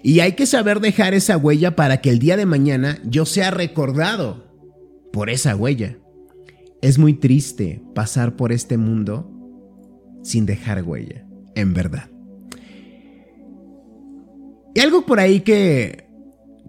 Y 0.03 0.19
hay 0.19 0.33
que 0.33 0.45
saber 0.45 0.79
dejar 0.79 1.13
esa 1.13 1.37
huella 1.37 1.75
para 1.75 2.01
que 2.01 2.09
el 2.09 2.19
día 2.19 2.37
de 2.37 2.45
mañana 2.45 2.99
yo 3.05 3.25
sea 3.25 3.51
recordado 3.51 4.53
por 5.11 5.29
esa 5.29 5.55
huella. 5.55 5.97
Es 6.81 6.97
muy 6.97 7.13
triste 7.13 7.81
pasar 7.93 8.35
por 8.35 8.51
este 8.51 8.77
mundo 8.77 9.29
sin 10.23 10.45
dejar 10.45 10.83
huella, 10.83 11.25
en 11.55 11.73
verdad. 11.73 12.09
Y 14.73 14.79
algo 14.79 15.05
por 15.05 15.19
ahí 15.19 15.41
que 15.41 16.07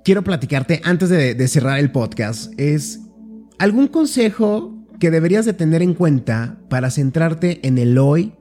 quiero 0.04 0.24
platicarte 0.24 0.80
antes 0.84 1.08
de, 1.10 1.48
cerrar 1.48 1.78
el 1.78 1.92
podcast 1.92 2.52
es 2.58 3.00
algún 3.58 3.86
consejo 3.86 4.76
que 4.98 5.10
deberías 5.10 5.44
de 5.44 5.52
tener 5.52 5.82
en 5.82 5.94
cuenta 5.94 6.58
para 6.68 6.90
centrarte 6.90 7.66
en 7.66 7.78
el 7.78 7.98
hoy 7.98 8.32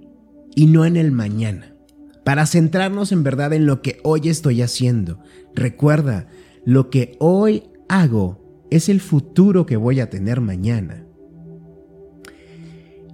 y 0.55 0.65
no 0.65 0.85
en 0.85 0.97
el 0.97 1.11
mañana. 1.11 1.75
Para 2.23 2.45
centrarnos 2.45 3.11
en 3.11 3.23
verdad 3.23 3.53
en 3.53 3.65
lo 3.65 3.81
que 3.81 3.99
hoy 4.03 4.29
estoy 4.29 4.61
haciendo. 4.61 5.19
Recuerda, 5.55 6.27
lo 6.65 6.89
que 6.89 7.15
hoy 7.19 7.63
hago 7.87 8.65
es 8.71 8.89
el 8.89 9.01
futuro 9.01 9.65
que 9.65 9.77
voy 9.77 9.99
a 9.99 10.09
tener 10.09 10.41
mañana. 10.41 11.05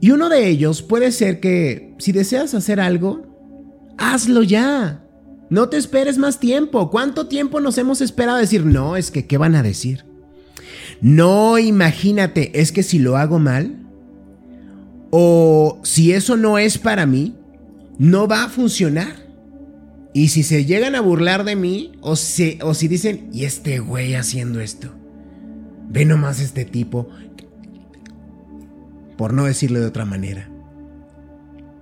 Y 0.02 0.12
uno 0.12 0.30
de 0.30 0.48
ellos 0.48 0.82
puede 0.82 1.12
ser 1.12 1.40
que 1.40 1.94
si 1.98 2.12
deseas 2.12 2.54
hacer 2.54 2.80
algo, 2.80 3.26
hazlo 3.98 4.44
ya. 4.44 5.04
No 5.50 5.70
te 5.70 5.78
esperes 5.78 6.18
más 6.18 6.40
tiempo. 6.40 6.90
¿Cuánto 6.90 7.28
tiempo 7.28 7.60
nos 7.60 7.78
hemos 7.78 8.02
esperado 8.02 8.38
a 8.38 8.42
decir, 8.42 8.66
no, 8.66 8.98
es 8.98 9.12
que, 9.12 9.26
¿qué 9.26 9.38
van 9.38 9.56
a 9.56 9.64
decir? 9.64 10.06
No, 11.02 11.58
imagínate, 11.58 12.60
es 12.60 12.72
que 12.72 12.84
si 12.84 13.00
lo 13.00 13.18
hago 13.18 13.40
mal, 13.40 13.86
o 15.12 15.80
si 15.84 16.14
eso 16.14 16.36
no 16.36 16.58
es 16.58 16.78
para 16.78 17.06
mí, 17.06 17.36
no 17.98 18.28
va 18.28 18.44
a 18.44 18.50
funcionar. 18.50 19.26
Y 20.14 20.30
si 20.30 20.44
se 20.44 20.66
llegan 20.66 20.96
a 20.96 21.02
burlar 21.02 21.44
de 21.44 21.56
mí, 21.56 21.92
o 22.02 22.16
si, 22.16 22.58
o 22.62 22.74
si 22.74 22.88
dicen, 22.88 23.30
¿y 23.34 23.44
este 23.46 23.80
güey 23.80 24.16
haciendo 24.16 24.62
esto? 24.62 24.90
Ve 25.90 26.06
nomás 26.06 26.40
este 26.40 26.66
tipo, 26.66 27.10
por 29.18 29.34
no 29.34 29.46
decirlo 29.46 29.80
de 29.80 29.86
otra 29.86 30.06
manera. 30.06 30.50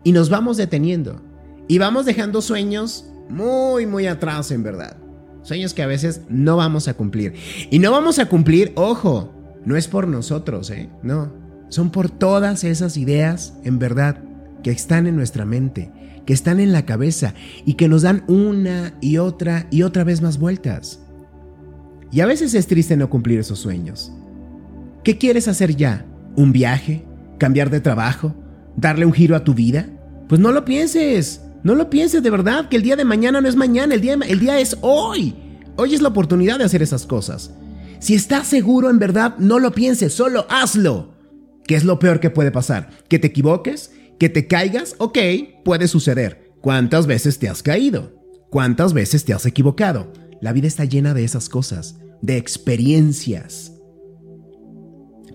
Y 0.03 0.11
nos 0.11 0.29
vamos 0.29 0.57
deteniendo. 0.57 1.21
Y 1.67 1.77
vamos 1.77 2.05
dejando 2.05 2.41
sueños 2.41 3.05
muy, 3.29 3.85
muy 3.85 4.07
atrás 4.07 4.51
en 4.51 4.63
verdad. 4.63 4.97
Sueños 5.43 5.73
que 5.73 5.83
a 5.83 5.87
veces 5.87 6.21
no 6.29 6.57
vamos 6.57 6.87
a 6.87 6.93
cumplir. 6.93 7.33
Y 7.69 7.79
no 7.79 7.91
vamos 7.91 8.19
a 8.19 8.27
cumplir, 8.27 8.71
ojo, 8.75 9.31
no 9.65 9.75
es 9.75 9.87
por 9.87 10.07
nosotros, 10.07 10.69
¿eh? 10.71 10.89
No, 11.01 11.33
son 11.69 11.89
por 11.89 12.09
todas 12.09 12.63
esas 12.63 12.97
ideas 12.97 13.53
en 13.63 13.79
verdad 13.79 14.17
que 14.61 14.71
están 14.71 15.07
en 15.07 15.15
nuestra 15.15 15.45
mente, 15.45 15.91
que 16.25 16.33
están 16.33 16.59
en 16.59 16.71
la 16.71 16.85
cabeza 16.85 17.33
y 17.65 17.73
que 17.73 17.87
nos 17.87 18.03
dan 18.03 18.23
una 18.27 18.93
y 19.01 19.17
otra 19.17 19.67
y 19.71 19.83
otra 19.83 20.03
vez 20.03 20.21
más 20.21 20.37
vueltas. 20.37 21.01
Y 22.11 22.21
a 22.21 22.25
veces 22.25 22.53
es 22.53 22.67
triste 22.67 22.95
no 22.95 23.09
cumplir 23.09 23.39
esos 23.39 23.59
sueños. 23.59 24.11
¿Qué 25.03 25.17
quieres 25.17 25.47
hacer 25.47 25.75
ya? 25.75 26.05
¿Un 26.35 26.51
viaje? 26.51 27.05
¿Cambiar 27.37 27.69
de 27.69 27.81
trabajo? 27.81 28.35
¿Darle 28.75 29.05
un 29.05 29.13
giro 29.13 29.35
a 29.35 29.43
tu 29.43 29.53
vida? 29.53 29.87
Pues 30.27 30.39
no 30.39 30.51
lo 30.51 30.65
pienses. 30.65 31.41
No 31.63 31.75
lo 31.75 31.89
pienses 31.89 32.21
de 32.21 32.29
verdad, 32.29 32.67
que 32.67 32.75
el 32.75 32.83
día 32.83 32.95
de 32.95 33.05
mañana 33.05 33.39
no 33.39 33.47
es 33.47 33.55
mañana, 33.55 33.95
el 33.95 34.01
día, 34.01 34.17
el 34.27 34.39
día 34.39 34.59
es 34.59 34.77
hoy. 34.81 35.33
Hoy 35.77 35.95
es 35.95 36.01
la 36.01 36.09
oportunidad 36.09 36.59
de 36.59 36.65
hacer 36.65 36.81
esas 36.81 37.05
cosas. 37.05 37.51
Si 37.99 38.15
estás 38.15 38.47
seguro 38.47 38.89
en 38.89 38.99
verdad, 38.99 39.35
no 39.37 39.59
lo 39.59 39.71
pienses, 39.71 40.13
solo 40.13 40.45
hazlo. 40.49 41.13
¿Qué 41.65 41.75
es 41.75 41.85
lo 41.85 41.99
peor 41.99 42.19
que 42.19 42.29
puede 42.29 42.51
pasar? 42.51 42.89
¿Que 43.07 43.17
te 43.17 43.27
equivoques? 43.27 43.91
¿Que 44.19 44.27
te 44.27 44.47
caigas? 44.47 44.95
Ok, 44.97 45.17
puede 45.63 45.87
suceder. 45.87 46.51
¿Cuántas 46.59 47.07
veces 47.07 47.39
te 47.39 47.47
has 47.47 47.63
caído? 47.63 48.13
¿Cuántas 48.49 48.93
veces 48.93 49.23
te 49.23 49.33
has 49.33 49.45
equivocado? 49.45 50.11
La 50.41 50.51
vida 50.51 50.67
está 50.67 50.83
llena 50.83 51.13
de 51.13 51.23
esas 51.23 51.47
cosas, 51.47 51.97
de 52.21 52.35
experiencias. 52.35 53.71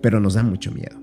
Pero 0.03 0.19
nos 0.19 0.35
da 0.35 0.43
mucho 0.43 0.71
miedo. 0.71 0.98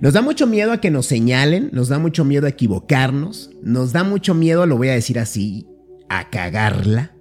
Nos 0.00 0.12
da 0.12 0.22
mucho 0.22 0.46
miedo 0.46 0.72
a 0.72 0.80
que 0.80 0.90
nos 0.90 1.06
señalen, 1.06 1.70
nos 1.72 1.88
da 1.88 1.98
mucho 1.98 2.24
miedo 2.24 2.46
a 2.46 2.50
equivocarnos, 2.50 3.50
nos 3.62 3.92
da 3.92 4.04
mucho 4.04 4.34
miedo, 4.34 4.66
lo 4.66 4.76
voy 4.76 4.88
a 4.88 4.94
decir 4.94 5.18
así, 5.18 5.66
a 6.08 6.30
cagarla. 6.30 7.12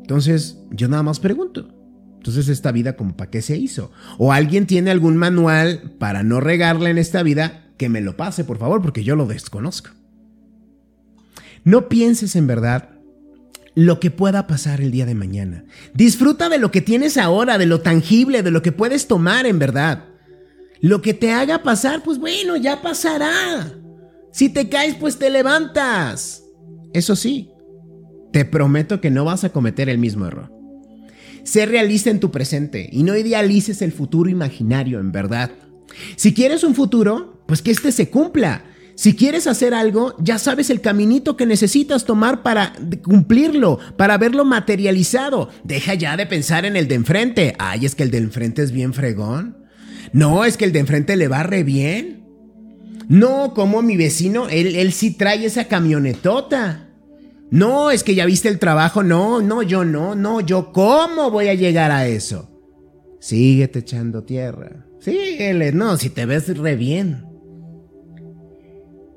Entonces, 0.00 0.58
yo 0.70 0.88
nada 0.88 1.02
más 1.02 1.20
pregunto. 1.20 1.68
Entonces, 2.16 2.48
esta 2.48 2.72
vida, 2.72 2.96
¿como 2.96 3.16
para 3.16 3.30
qué 3.30 3.42
se 3.42 3.56
hizo? 3.56 3.90
O 4.18 4.32
alguien 4.32 4.66
tiene 4.66 4.90
algún 4.90 5.16
manual 5.16 5.94
para 5.98 6.22
no 6.22 6.40
regarla 6.40 6.90
en 6.90 6.98
esta 6.98 7.22
vida, 7.22 7.72
que 7.76 7.88
me 7.88 8.00
lo 8.00 8.16
pase, 8.16 8.44
por 8.44 8.58
favor, 8.58 8.82
porque 8.82 9.04
yo 9.04 9.16
lo 9.16 9.26
desconozco. 9.26 9.90
No 11.64 11.88
pienses 11.88 12.36
en 12.36 12.46
verdad 12.46 12.90
lo 13.74 14.00
que 14.00 14.10
pueda 14.10 14.46
pasar 14.46 14.80
el 14.80 14.90
día 14.90 15.06
de 15.06 15.14
mañana. 15.14 15.64
Disfruta 15.92 16.48
de 16.48 16.58
lo 16.58 16.70
que 16.70 16.80
tienes 16.80 17.16
ahora, 17.16 17.58
de 17.58 17.66
lo 17.66 17.80
tangible, 17.80 18.42
de 18.42 18.50
lo 18.50 18.62
que 18.62 18.72
puedes 18.72 19.06
tomar 19.06 19.46
en 19.46 19.58
verdad. 19.58 20.04
Lo 20.80 21.02
que 21.02 21.14
te 21.14 21.32
haga 21.32 21.62
pasar, 21.62 22.02
pues 22.02 22.18
bueno, 22.18 22.56
ya 22.56 22.82
pasará. 22.82 23.72
Si 24.32 24.48
te 24.48 24.68
caes, 24.68 24.96
pues 24.96 25.18
te 25.18 25.30
levantas. 25.30 26.44
Eso 26.92 27.16
sí, 27.16 27.50
te 28.32 28.44
prometo 28.44 29.00
que 29.00 29.10
no 29.10 29.24
vas 29.24 29.44
a 29.44 29.50
cometer 29.50 29.88
el 29.88 29.98
mismo 29.98 30.26
error. 30.26 30.52
Sé 31.44 31.64
realista 31.64 32.10
en 32.10 32.20
tu 32.20 32.30
presente 32.30 32.88
y 32.92 33.02
no 33.02 33.16
idealices 33.16 33.80
el 33.80 33.92
futuro 33.92 34.28
imaginario, 34.28 34.98
en 35.00 35.12
verdad. 35.12 35.50
Si 36.16 36.34
quieres 36.34 36.64
un 36.64 36.74
futuro, 36.74 37.42
pues 37.46 37.62
que 37.62 37.70
este 37.70 37.92
se 37.92 38.10
cumpla. 38.10 38.64
Si 38.96 39.14
quieres 39.14 39.46
hacer 39.46 39.74
algo, 39.74 40.14
ya 40.18 40.38
sabes 40.38 40.70
el 40.70 40.80
caminito 40.80 41.36
que 41.36 41.46
necesitas 41.46 42.04
tomar 42.04 42.42
para 42.42 42.72
cumplirlo, 43.02 43.78
para 43.96 44.18
verlo 44.18 44.44
materializado. 44.44 45.50
Deja 45.64 45.94
ya 45.94 46.16
de 46.16 46.26
pensar 46.26 46.64
en 46.64 46.76
el 46.76 46.88
de 46.88 46.94
enfrente. 46.96 47.54
Ay, 47.58 47.86
es 47.86 47.94
que 47.94 48.02
el 48.02 48.10
de 48.10 48.18
enfrente 48.18 48.62
es 48.62 48.72
bien 48.72 48.92
fregón. 48.92 49.65
No, 50.12 50.44
es 50.44 50.56
que 50.56 50.64
el 50.64 50.72
de 50.72 50.80
enfrente 50.80 51.16
le 51.16 51.28
va 51.28 51.42
re 51.42 51.62
bien. 51.62 52.24
No, 53.08 53.54
como 53.54 53.82
mi 53.82 53.96
vecino, 53.96 54.48
él, 54.48 54.76
él 54.76 54.92
sí 54.92 55.12
trae 55.12 55.44
esa 55.44 55.64
camionetota. 55.64 56.88
No, 57.50 57.90
es 57.90 58.02
que 58.02 58.14
ya 58.14 58.26
viste 58.26 58.48
el 58.48 58.58
trabajo. 58.58 59.02
No, 59.02 59.40
no, 59.40 59.62
yo 59.62 59.84
no, 59.84 60.14
no, 60.14 60.40
yo 60.40 60.72
cómo 60.72 61.30
voy 61.30 61.48
a 61.48 61.54
llegar 61.54 61.90
a 61.90 62.06
eso. 62.06 62.50
Síguete 63.20 63.80
echando 63.80 64.24
tierra. 64.24 64.86
Síguele, 65.00 65.72
no, 65.72 65.96
si 65.96 66.10
te 66.10 66.26
ves 66.26 66.56
re 66.58 66.76
bien. 66.76 67.24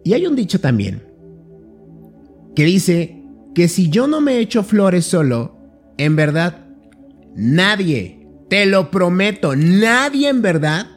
Y 0.03 0.13
hay 0.13 0.25
un 0.25 0.35
dicho 0.35 0.59
también 0.59 1.03
que 2.55 2.63
dice 2.65 3.23
que 3.55 3.67
si 3.67 3.89
yo 3.89 4.07
no 4.07 4.21
me 4.21 4.39
echo 4.39 4.63
flores 4.63 5.05
solo, 5.05 5.57
en 5.97 6.15
verdad, 6.15 6.65
nadie, 7.35 8.18
te 8.49 8.65
lo 8.65 8.91
prometo, 8.91 9.55
nadie 9.55 10.27
en 10.29 10.41
verdad 10.41 10.87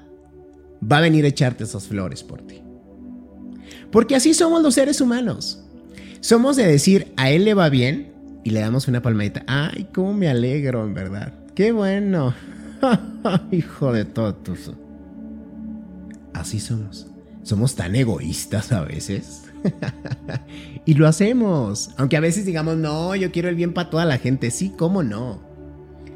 va 0.82 0.98
a 0.98 1.02
venir 1.02 1.24
a 1.24 1.28
echarte 1.28 1.64
esas 1.64 1.86
flores 1.86 2.22
por 2.22 2.42
ti. 2.42 2.62
Porque 3.90 4.16
así 4.16 4.34
somos 4.34 4.62
los 4.62 4.74
seres 4.74 5.00
humanos. 5.00 5.62
Somos 6.20 6.56
de 6.56 6.66
decir, 6.66 7.12
a 7.16 7.30
él 7.30 7.44
le 7.44 7.54
va 7.54 7.68
bien 7.68 8.12
y 8.42 8.50
le 8.50 8.60
damos 8.60 8.88
una 8.88 9.02
palmadita. 9.02 9.44
Ay, 9.46 9.88
cómo 9.92 10.14
me 10.14 10.28
alegro, 10.28 10.84
en 10.84 10.94
verdad. 10.94 11.34
Qué 11.54 11.72
bueno. 11.72 12.34
Hijo 13.52 13.92
de 13.92 14.06
todos. 14.06 14.72
Así 16.32 16.58
somos. 16.58 17.06
Somos 17.42 17.74
tan 17.74 17.94
egoístas 17.94 18.72
a 18.72 18.82
veces. 18.82 19.42
y 20.86 20.94
lo 20.94 21.06
hacemos. 21.06 21.90
Aunque 21.98 22.16
a 22.16 22.20
veces 22.20 22.46
digamos, 22.46 22.76
no, 22.76 23.14
yo 23.14 23.30
quiero 23.30 23.48
el 23.48 23.56
bien 23.56 23.74
para 23.74 23.90
toda 23.90 24.04
la 24.06 24.16
gente. 24.16 24.50
Sí, 24.50 24.72
cómo 24.76 25.02
no. 25.02 25.51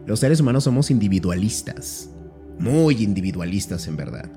Los 0.07 0.21
seres 0.21 0.41
humanos 0.41 0.65
somos 0.65 0.91
individualistas. 0.91 2.11
Muy 2.59 3.03
individualistas 3.03 3.87
en 3.87 3.97
verdad. 3.97 4.31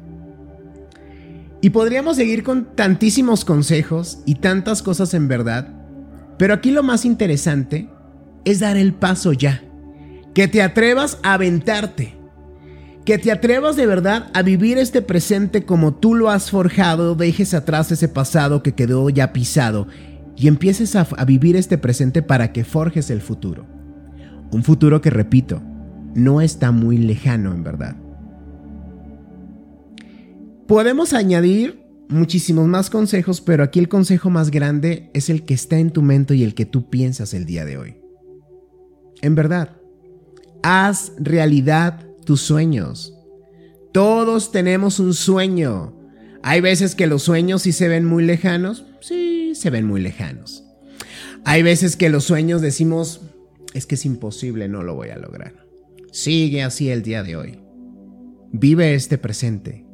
Y 1.61 1.69
podríamos 1.69 2.15
seguir 2.15 2.43
con 2.43 2.75
tantísimos 2.75 3.45
consejos 3.45 4.19
y 4.25 4.35
tantas 4.35 4.81
cosas 4.81 5.13
en 5.13 5.27
verdad. 5.27 5.67
Pero 6.37 6.53
aquí 6.53 6.71
lo 6.71 6.83
más 6.83 7.05
interesante 7.05 7.89
es 8.45 8.59
dar 8.59 8.77
el 8.77 8.93
paso 8.93 9.33
ya. 9.33 9.63
Que 10.33 10.47
te 10.47 10.61
atrevas 10.61 11.17
a 11.23 11.33
aventarte 11.33 12.19
que 13.09 13.17
te 13.17 13.31
atrevas 13.31 13.75
de 13.75 13.87
verdad 13.87 14.29
a 14.35 14.43
vivir 14.43 14.77
este 14.77 15.01
presente 15.01 15.65
como 15.65 15.95
tú 15.95 16.13
lo 16.13 16.29
has 16.29 16.51
forjado, 16.51 17.15
dejes 17.15 17.55
atrás 17.55 17.91
ese 17.91 18.07
pasado 18.07 18.61
que 18.61 18.75
quedó 18.75 19.09
ya 19.09 19.33
pisado 19.33 19.87
y 20.37 20.47
empieces 20.47 20.95
a, 20.95 21.07
vivir 21.25 21.55
este 21.55 21.79
presente 21.79 22.21
para 22.21 22.53
que 22.53 22.63
forjes 22.63 23.09
el 23.09 23.21
futuro. 23.21 23.65
Un 24.51 24.63
futuro 24.63 25.01
que, 25.01 25.09
repito, 25.09 25.61
no 26.15 26.41
está 26.41 26.71
muy 26.71 26.97
lejano 26.97 27.53
en 27.53 27.63
verdad. 27.63 27.95
Podemos 30.67 31.13
añadir 31.13 31.83
muchísimos 32.09 32.67
más 32.67 32.89
consejos, 32.89 33.41
pero 33.41 33.63
aquí 33.63 33.79
el 33.79 33.89
consejo 33.89 34.29
más 34.29 34.51
grande 34.51 35.09
es 35.13 35.29
el 35.29 35.45
que 35.45 35.53
está 35.53 35.77
en 35.79 35.91
tu 35.91 36.01
mente 36.01 36.35
y 36.35 36.43
el 36.43 36.55
que 36.55 36.65
tú 36.65 36.89
piensas 36.89 37.33
el 37.33 37.45
día 37.45 37.65
de 37.65 37.77
hoy. 37.77 37.97
En 39.21 39.35
verdad, 39.35 39.77
haz 40.63 41.13
realidad 41.17 42.05
tus 42.25 42.41
sueños. 42.41 43.15
Todos 43.91 44.51
tenemos 44.51 44.99
un 44.99 45.13
sueño. 45.13 45.95
Hay 46.43 46.61
veces 46.61 46.95
que 46.95 47.07
los 47.07 47.23
sueños 47.23 47.63
sí 47.63 47.71
se 47.71 47.87
ven 47.87 48.05
muy 48.05 48.23
lejanos. 48.23 48.85
Sí, 49.01 49.53
se 49.55 49.69
ven 49.69 49.85
muy 49.85 50.01
lejanos. 50.01 50.63
Hay 51.45 51.63
veces 51.63 51.95
que 51.95 52.09
los 52.09 52.25
sueños 52.25 52.61
decimos, 52.61 53.21
es 53.73 53.85
que 53.85 53.95
es 53.95 54.05
imposible, 54.05 54.67
no 54.67 54.83
lo 54.83 54.95
voy 54.95 55.09
a 55.09 55.17
lograr. 55.17 55.65
Sigue 56.11 56.63
así 56.63 56.89
el 56.89 57.03
día 57.03 57.23
de 57.23 57.35
hoy. 57.35 57.59
Vive 58.51 58.95
este 58.95 59.17
presente. 59.17 59.85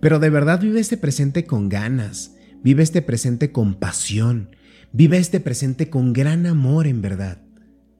Pero 0.00 0.18
de 0.18 0.30
verdad 0.30 0.60
vive 0.60 0.80
este 0.80 0.96
presente 0.96 1.44
con 1.44 1.68
ganas. 1.68 2.34
Vive 2.62 2.82
este 2.82 3.02
presente 3.02 3.52
con 3.52 3.74
pasión. 3.74 4.50
Vive 4.92 5.18
este 5.18 5.40
presente 5.40 5.90
con 5.90 6.12
gran 6.12 6.46
amor 6.46 6.86
en 6.86 7.02
verdad. 7.02 7.42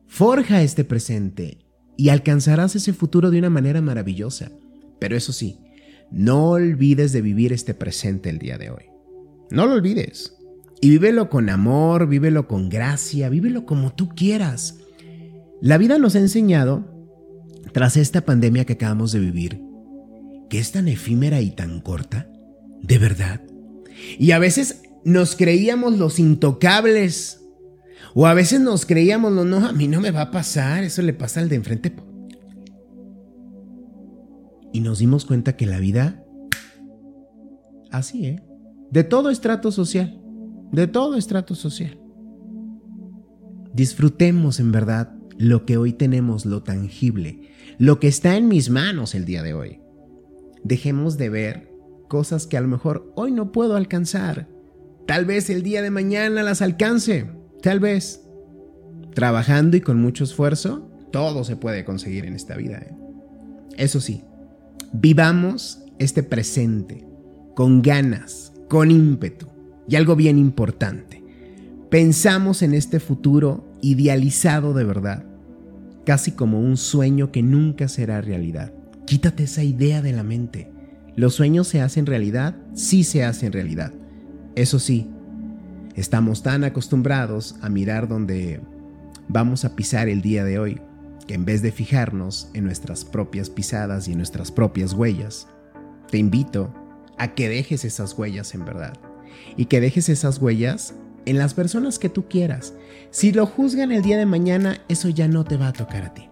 Forja 0.07 0.63
este 0.63 0.85
presente 0.85 1.59
y 1.99 2.09
alcanzarás 2.09 2.77
ese 2.77 2.95
futuro 2.95 3.31
de 3.31 3.39
una 3.39 3.51
manera 3.51 3.83
maravillosa. 3.83 4.51
Pero 4.99 5.17
eso 5.17 5.33
sí, 5.33 5.59
no 6.11 6.51
olvides 6.51 7.13
de 7.13 7.21
vivir 7.21 7.53
este 7.53 7.75
presente 7.75 8.31
el 8.31 8.39
día 8.39 8.57
de 8.57 8.71
hoy. 8.71 8.85
No 9.51 9.67
lo 9.67 9.75
olvides. 9.75 10.35
Y 10.81 10.91
vívelo 10.91 11.29
con 11.29 11.51
amor, 11.51 12.07
vívelo 12.07 12.47
con 12.47 12.69
gracia, 12.69 13.29
vívelo 13.29 13.67
como 13.67 13.93
tú 13.93 14.09
quieras. 14.09 14.79
La 15.61 15.77
vida 15.77 15.99
nos 15.99 16.15
ha 16.15 16.21
enseñado, 16.21 16.85
tras 17.73 17.97
esta 17.97 18.23
pandemia 18.23 18.65
que 18.65 18.75
acabamos 18.75 19.13
de 19.13 19.19
vivir, 19.19 19.61
que 20.49 20.59
es 20.59 20.73
tan 20.73 20.89
efímera 20.89 21.41
y 21.41 21.51
tan 21.51 21.81
corta, 21.81 22.31
de 22.81 22.99
verdad. 22.99 23.43
Y 24.19 24.31
a 24.31 24.39
veces 24.39 24.83
nos 25.05 25.35
creíamos 25.35 25.99
los 25.99 26.19
intocables 26.19 27.45
o 28.15 28.27
a 28.27 28.35
veces 28.35 28.61
nos 28.61 28.87
creíamos, 28.87 29.33
no, 29.33 29.45
no, 29.45 29.67
a 29.67 29.73
mí 29.73 29.89
no 29.89 30.01
me 30.01 30.13
va 30.13 30.23
a 30.23 30.31
pasar, 30.31 30.85
eso 30.85 31.03
le 31.03 31.13
pasa 31.13 31.41
al 31.41 31.49
de 31.49 31.57
enfrente. 31.57 31.95
Y 34.73 34.81
nos 34.81 35.01
dimos 35.01 35.25
cuenta 35.25 35.57
que 35.57 35.67
la 35.67 35.79
vida, 35.79 36.25
así, 37.91 38.27
¿eh? 38.27 38.43
De 38.91 39.05
todo 39.05 39.31
estrato 39.31 39.73
social, 39.73 40.21
de 40.73 40.87
todo 40.87 41.17
estrato 41.17 41.55
social. 41.55 42.01
Disfrutemos 43.75 44.61
en 44.61 44.73
verdad 44.73 45.18
lo 45.39 45.65
que 45.65 45.77
hoy 45.77 45.93
tenemos, 45.93 46.45
lo 46.45 46.63
tangible, 46.63 47.49
lo 47.79 48.01
que 48.01 48.09
está 48.09 48.37
en 48.37 48.49
mis 48.49 48.71
manos 48.71 49.15
el 49.15 49.25
día 49.25 49.43
de 49.43 49.55
hoy. 49.55 49.81
Dejemos 50.65 51.17
de 51.17 51.29
ver 51.29 51.73
cosas 52.09 52.47
que 52.47 52.57
a 52.57 52.61
lo 52.61 52.69
mejor 52.69 53.13
hoy 53.15 53.31
no 53.31 53.53
puedo 53.53 53.77
alcanzar. 53.77 54.49
Tal 55.07 55.25
vez 55.25 55.49
el 55.49 55.63
día 55.63 55.81
de 55.81 55.91
mañana 55.91 56.43
las 56.43 56.61
alcance. 56.61 57.31
Tal 57.63 57.79
vez, 57.79 58.25
trabajando 59.15 59.77
y 59.77 59.81
con 59.81 60.01
mucho 60.01 60.25
esfuerzo, 60.25 60.91
todo 61.13 61.45
se 61.45 61.57
puede 61.57 61.85
conseguir 61.85 62.27
en 62.27 62.35
esta 62.35 62.57
vida. 62.57 62.79
¿eh? 62.79 62.95
Eso 63.77 64.01
sí, 64.01 64.25
vivamos 64.93 65.81
este 65.99 66.25
presente 66.25 67.07
con 67.55 67.81
ganas, 67.81 68.53
con 68.69 68.91
ímpetu 68.91 69.47
y 69.89 69.95
algo 69.95 70.17
bien 70.17 70.37
importante. 70.39 71.23
Pensamos 71.91 72.63
en 72.63 72.75
este 72.75 73.01
futuro 73.01 73.68
idealizado 73.81 74.75
de 74.75 74.85
verdad, 74.85 75.25
casi 76.05 76.33
como 76.33 76.61
un 76.61 76.77
sueño 76.77 77.33
que 77.33 77.43
nunca 77.43 77.89
será 77.89 78.21
realidad. 78.21 78.73
Quítate 79.07 79.45
esa 79.45 79.63
idea 79.63 80.03
de 80.03 80.13
la 80.13 80.23
mente. 80.23 80.71
¿Los 81.17 81.35
sueños 81.35 81.69
se 81.69 81.81
hacen 81.81 82.07
realidad? 82.07 82.57
Sí 82.75 83.05
se 83.05 83.25
hacen 83.25 83.53
realidad. 83.53 83.93
Eso 84.55 84.79
sí, 84.79 85.09
Estamos 85.99 86.45
tan 86.45 86.63
acostumbrados 86.63 87.57
a 87.61 87.69
mirar 87.69 88.07
donde 88.07 88.61
vamos 89.27 89.65
a 89.65 89.75
pisar 89.75 90.09
el 90.09 90.23
día 90.23 90.45
de 90.45 90.61
hoy, 90.61 90.81
que 91.27 91.35
en 91.35 91.45
vez 91.45 91.61
de 91.61 91.73
fijarnos 91.73 92.51
en 92.55 92.63
nuestras 92.63 93.05
propias 93.05 93.51
pisadas 93.51 94.07
y 94.07 94.13
en 94.13 94.19
nuestras 94.19 94.53
propias 94.53 94.93
huellas, 94.93 95.49
te 96.09 96.19
invito 96.19 96.73
a 97.19 97.35
que 97.35 97.49
dejes 97.49 97.85
esas 97.85 98.17
huellas 98.17 98.55
en 98.55 98.65
verdad 98.65 98.93
y 99.57 99.65
que 99.65 99.81
dejes 99.81 100.09
esas 100.09 100.41
huellas 100.41 100.95
en 101.27 101.39
las 101.39 101.55
personas 101.55 101.99
que 101.99 102.09
tú 102.09 102.29
quieras. 102.29 102.75
Si 103.11 103.33
lo 103.33 103.47
juzgan 103.47 103.93
el 103.93 104.03
día 104.03 104.17
de 104.17 104.27
mañana, 104.27 104.83
eso 104.89 105.09
ya 105.09 105.29
no 105.29 105.45
te 105.45 105.57
va 105.57 105.69
a 105.69 105.73
tocar 105.73 106.05
a 106.05 106.15
ti. 106.15 106.29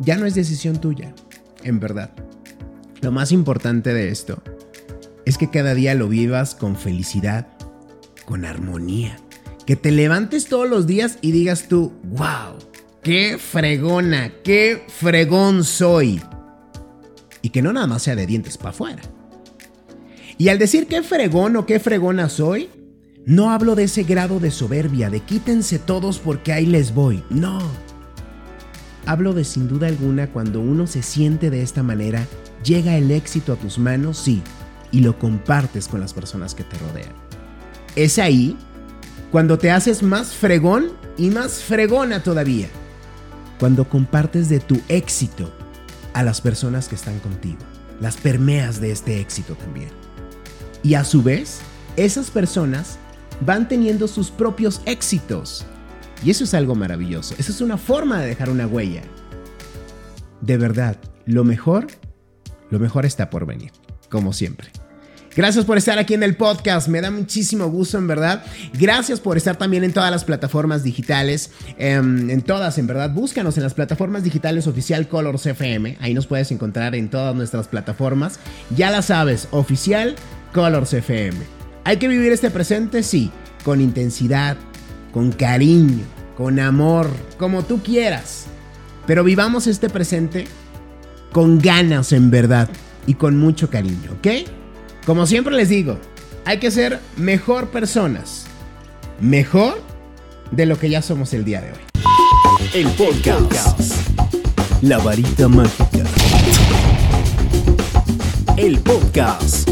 Ya 0.00 0.16
no 0.16 0.26
es 0.26 0.34
decisión 0.34 0.80
tuya, 0.80 1.14
en 1.62 1.78
verdad. 1.78 2.10
Lo 3.00 3.12
más 3.12 3.32
importante 3.32 3.94
de 3.94 4.08
esto 4.08 4.42
es 5.24 5.38
que 5.38 5.50
cada 5.50 5.74
día 5.74 5.94
lo 5.94 6.08
vivas 6.08 6.54
con 6.54 6.76
felicidad, 6.76 7.46
con 8.24 8.44
armonía. 8.44 9.16
Que 9.66 9.76
te 9.76 9.92
levantes 9.92 10.46
todos 10.46 10.68
los 10.68 10.86
días 10.86 11.18
y 11.20 11.30
digas 11.30 11.68
tú, 11.68 11.92
wow, 12.04 12.58
qué 13.02 13.38
fregona, 13.38 14.32
qué 14.42 14.84
fregón 14.88 15.64
soy. 15.64 16.20
Y 17.42 17.50
que 17.50 17.62
no 17.62 17.72
nada 17.72 17.86
más 17.86 18.02
sea 18.02 18.16
de 18.16 18.26
dientes 18.26 18.56
para 18.56 18.70
afuera. 18.70 19.02
Y 20.38 20.48
al 20.48 20.58
decir 20.58 20.88
qué 20.88 21.02
fregón 21.02 21.56
o 21.56 21.66
qué 21.66 21.78
fregona 21.78 22.28
soy, 22.28 22.68
no 23.24 23.50
hablo 23.50 23.76
de 23.76 23.84
ese 23.84 24.02
grado 24.02 24.40
de 24.40 24.50
soberbia, 24.50 25.08
de 25.08 25.20
quítense 25.20 25.78
todos 25.78 26.18
porque 26.18 26.52
ahí 26.52 26.66
les 26.66 26.92
voy. 26.92 27.22
No. 27.30 27.60
Hablo 29.06 29.32
de 29.32 29.44
sin 29.44 29.68
duda 29.68 29.86
alguna 29.86 30.28
cuando 30.28 30.60
uno 30.60 30.86
se 30.86 31.02
siente 31.02 31.50
de 31.50 31.62
esta 31.62 31.82
manera, 31.82 32.26
llega 32.64 32.96
el 32.96 33.10
éxito 33.10 33.52
a 33.52 33.56
tus 33.56 33.78
manos, 33.78 34.18
sí, 34.18 34.42
y 34.90 35.00
lo 35.00 35.18
compartes 35.18 35.88
con 35.88 36.00
las 36.00 36.12
personas 36.12 36.54
que 36.54 36.64
te 36.64 36.76
rodean. 36.78 37.12
Es 37.94 38.18
ahí 38.18 38.56
cuando 39.30 39.58
te 39.58 39.70
haces 39.70 40.02
más 40.02 40.34
fregón 40.34 40.92
y 41.16 41.30
más 41.30 41.62
fregona 41.62 42.22
todavía. 42.22 42.68
Cuando 43.58 43.88
compartes 43.88 44.48
de 44.48 44.58
tu 44.58 44.80
éxito 44.88 45.52
a 46.12 46.22
las 46.22 46.40
personas 46.40 46.88
que 46.88 46.96
están 46.96 47.18
contigo. 47.20 47.60
Las 48.00 48.16
permeas 48.16 48.80
de 48.80 48.90
este 48.90 49.20
éxito 49.20 49.54
también. 49.54 49.90
Y 50.82 50.94
a 50.94 51.04
su 51.04 51.22
vez, 51.22 51.60
esas 51.96 52.30
personas 52.30 52.98
van 53.40 53.68
teniendo 53.68 54.08
sus 54.08 54.30
propios 54.30 54.80
éxitos. 54.86 55.64
Y 56.24 56.30
eso 56.30 56.44
es 56.44 56.54
algo 56.54 56.74
maravilloso. 56.74 57.34
Eso 57.38 57.52
es 57.52 57.60
una 57.60 57.78
forma 57.78 58.20
de 58.20 58.28
dejar 58.28 58.50
una 58.50 58.66
huella. 58.66 59.02
De 60.40 60.56
verdad, 60.56 60.96
lo 61.26 61.44
mejor, 61.44 61.86
lo 62.70 62.78
mejor 62.78 63.06
está 63.06 63.30
por 63.30 63.46
venir, 63.46 63.72
como 64.08 64.32
siempre. 64.32 64.70
Gracias 65.34 65.64
por 65.64 65.78
estar 65.78 65.98
aquí 65.98 66.12
en 66.12 66.22
el 66.22 66.36
podcast, 66.36 66.88
me 66.88 67.00
da 67.00 67.10
muchísimo 67.10 67.66
gusto 67.68 67.96
en 67.96 68.06
verdad. 68.06 68.44
Gracias 68.74 69.18
por 69.18 69.38
estar 69.38 69.56
también 69.56 69.82
en 69.82 69.92
todas 69.92 70.10
las 70.10 70.24
plataformas 70.24 70.82
digitales, 70.82 71.50
em, 71.78 72.28
en 72.28 72.42
todas 72.42 72.76
en 72.76 72.86
verdad. 72.86 73.10
Búscanos 73.10 73.56
en 73.56 73.62
las 73.62 73.72
plataformas 73.72 74.24
digitales 74.24 74.66
oficial 74.66 75.08
Colors 75.08 75.46
FM, 75.46 75.96
ahí 76.00 76.12
nos 76.12 76.26
puedes 76.26 76.50
encontrar 76.52 76.94
en 76.94 77.08
todas 77.08 77.34
nuestras 77.34 77.66
plataformas. 77.66 78.38
Ya 78.76 78.90
la 78.90 79.00
sabes, 79.00 79.48
oficial 79.52 80.16
Colors 80.52 80.92
FM. 80.92 81.61
Hay 81.84 81.96
que 81.96 82.08
vivir 82.08 82.30
este 82.32 82.50
presente, 82.50 83.02
sí, 83.02 83.30
con 83.64 83.80
intensidad, 83.80 84.56
con 85.12 85.32
cariño, 85.32 86.04
con 86.36 86.60
amor, 86.60 87.10
como 87.38 87.64
tú 87.64 87.82
quieras. 87.82 88.46
Pero 89.06 89.24
vivamos 89.24 89.66
este 89.66 89.90
presente 89.90 90.46
con 91.32 91.58
ganas 91.58 92.12
en 92.12 92.30
verdad 92.30 92.68
y 93.06 93.14
con 93.14 93.36
mucho 93.36 93.68
cariño, 93.68 94.12
¿ok? 94.18 94.48
Como 95.04 95.26
siempre 95.26 95.56
les 95.56 95.68
digo, 95.68 95.98
hay 96.44 96.58
que 96.58 96.70
ser 96.70 97.00
mejor 97.16 97.70
personas. 97.70 98.44
Mejor 99.20 99.82
de 100.52 100.66
lo 100.66 100.78
que 100.78 100.88
ya 100.88 101.02
somos 101.02 101.34
el 101.34 101.44
día 101.44 101.60
de 101.62 101.72
hoy. 101.72 101.78
El 102.74 102.86
podcast. 102.90 103.80
La 104.82 104.98
varita 104.98 105.48
mágica. 105.48 106.04
El 108.56 108.78
podcast. 108.78 109.68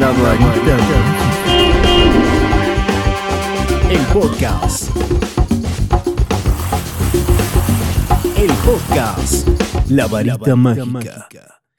Varita 0.00 0.12
mágica. 0.14 0.76
El 3.90 4.00
podcast. 4.06 4.90
El 8.34 8.50
podcast. 8.64 9.48
La 9.90 10.06
varita 10.06 10.56
mágica. 10.56 11.59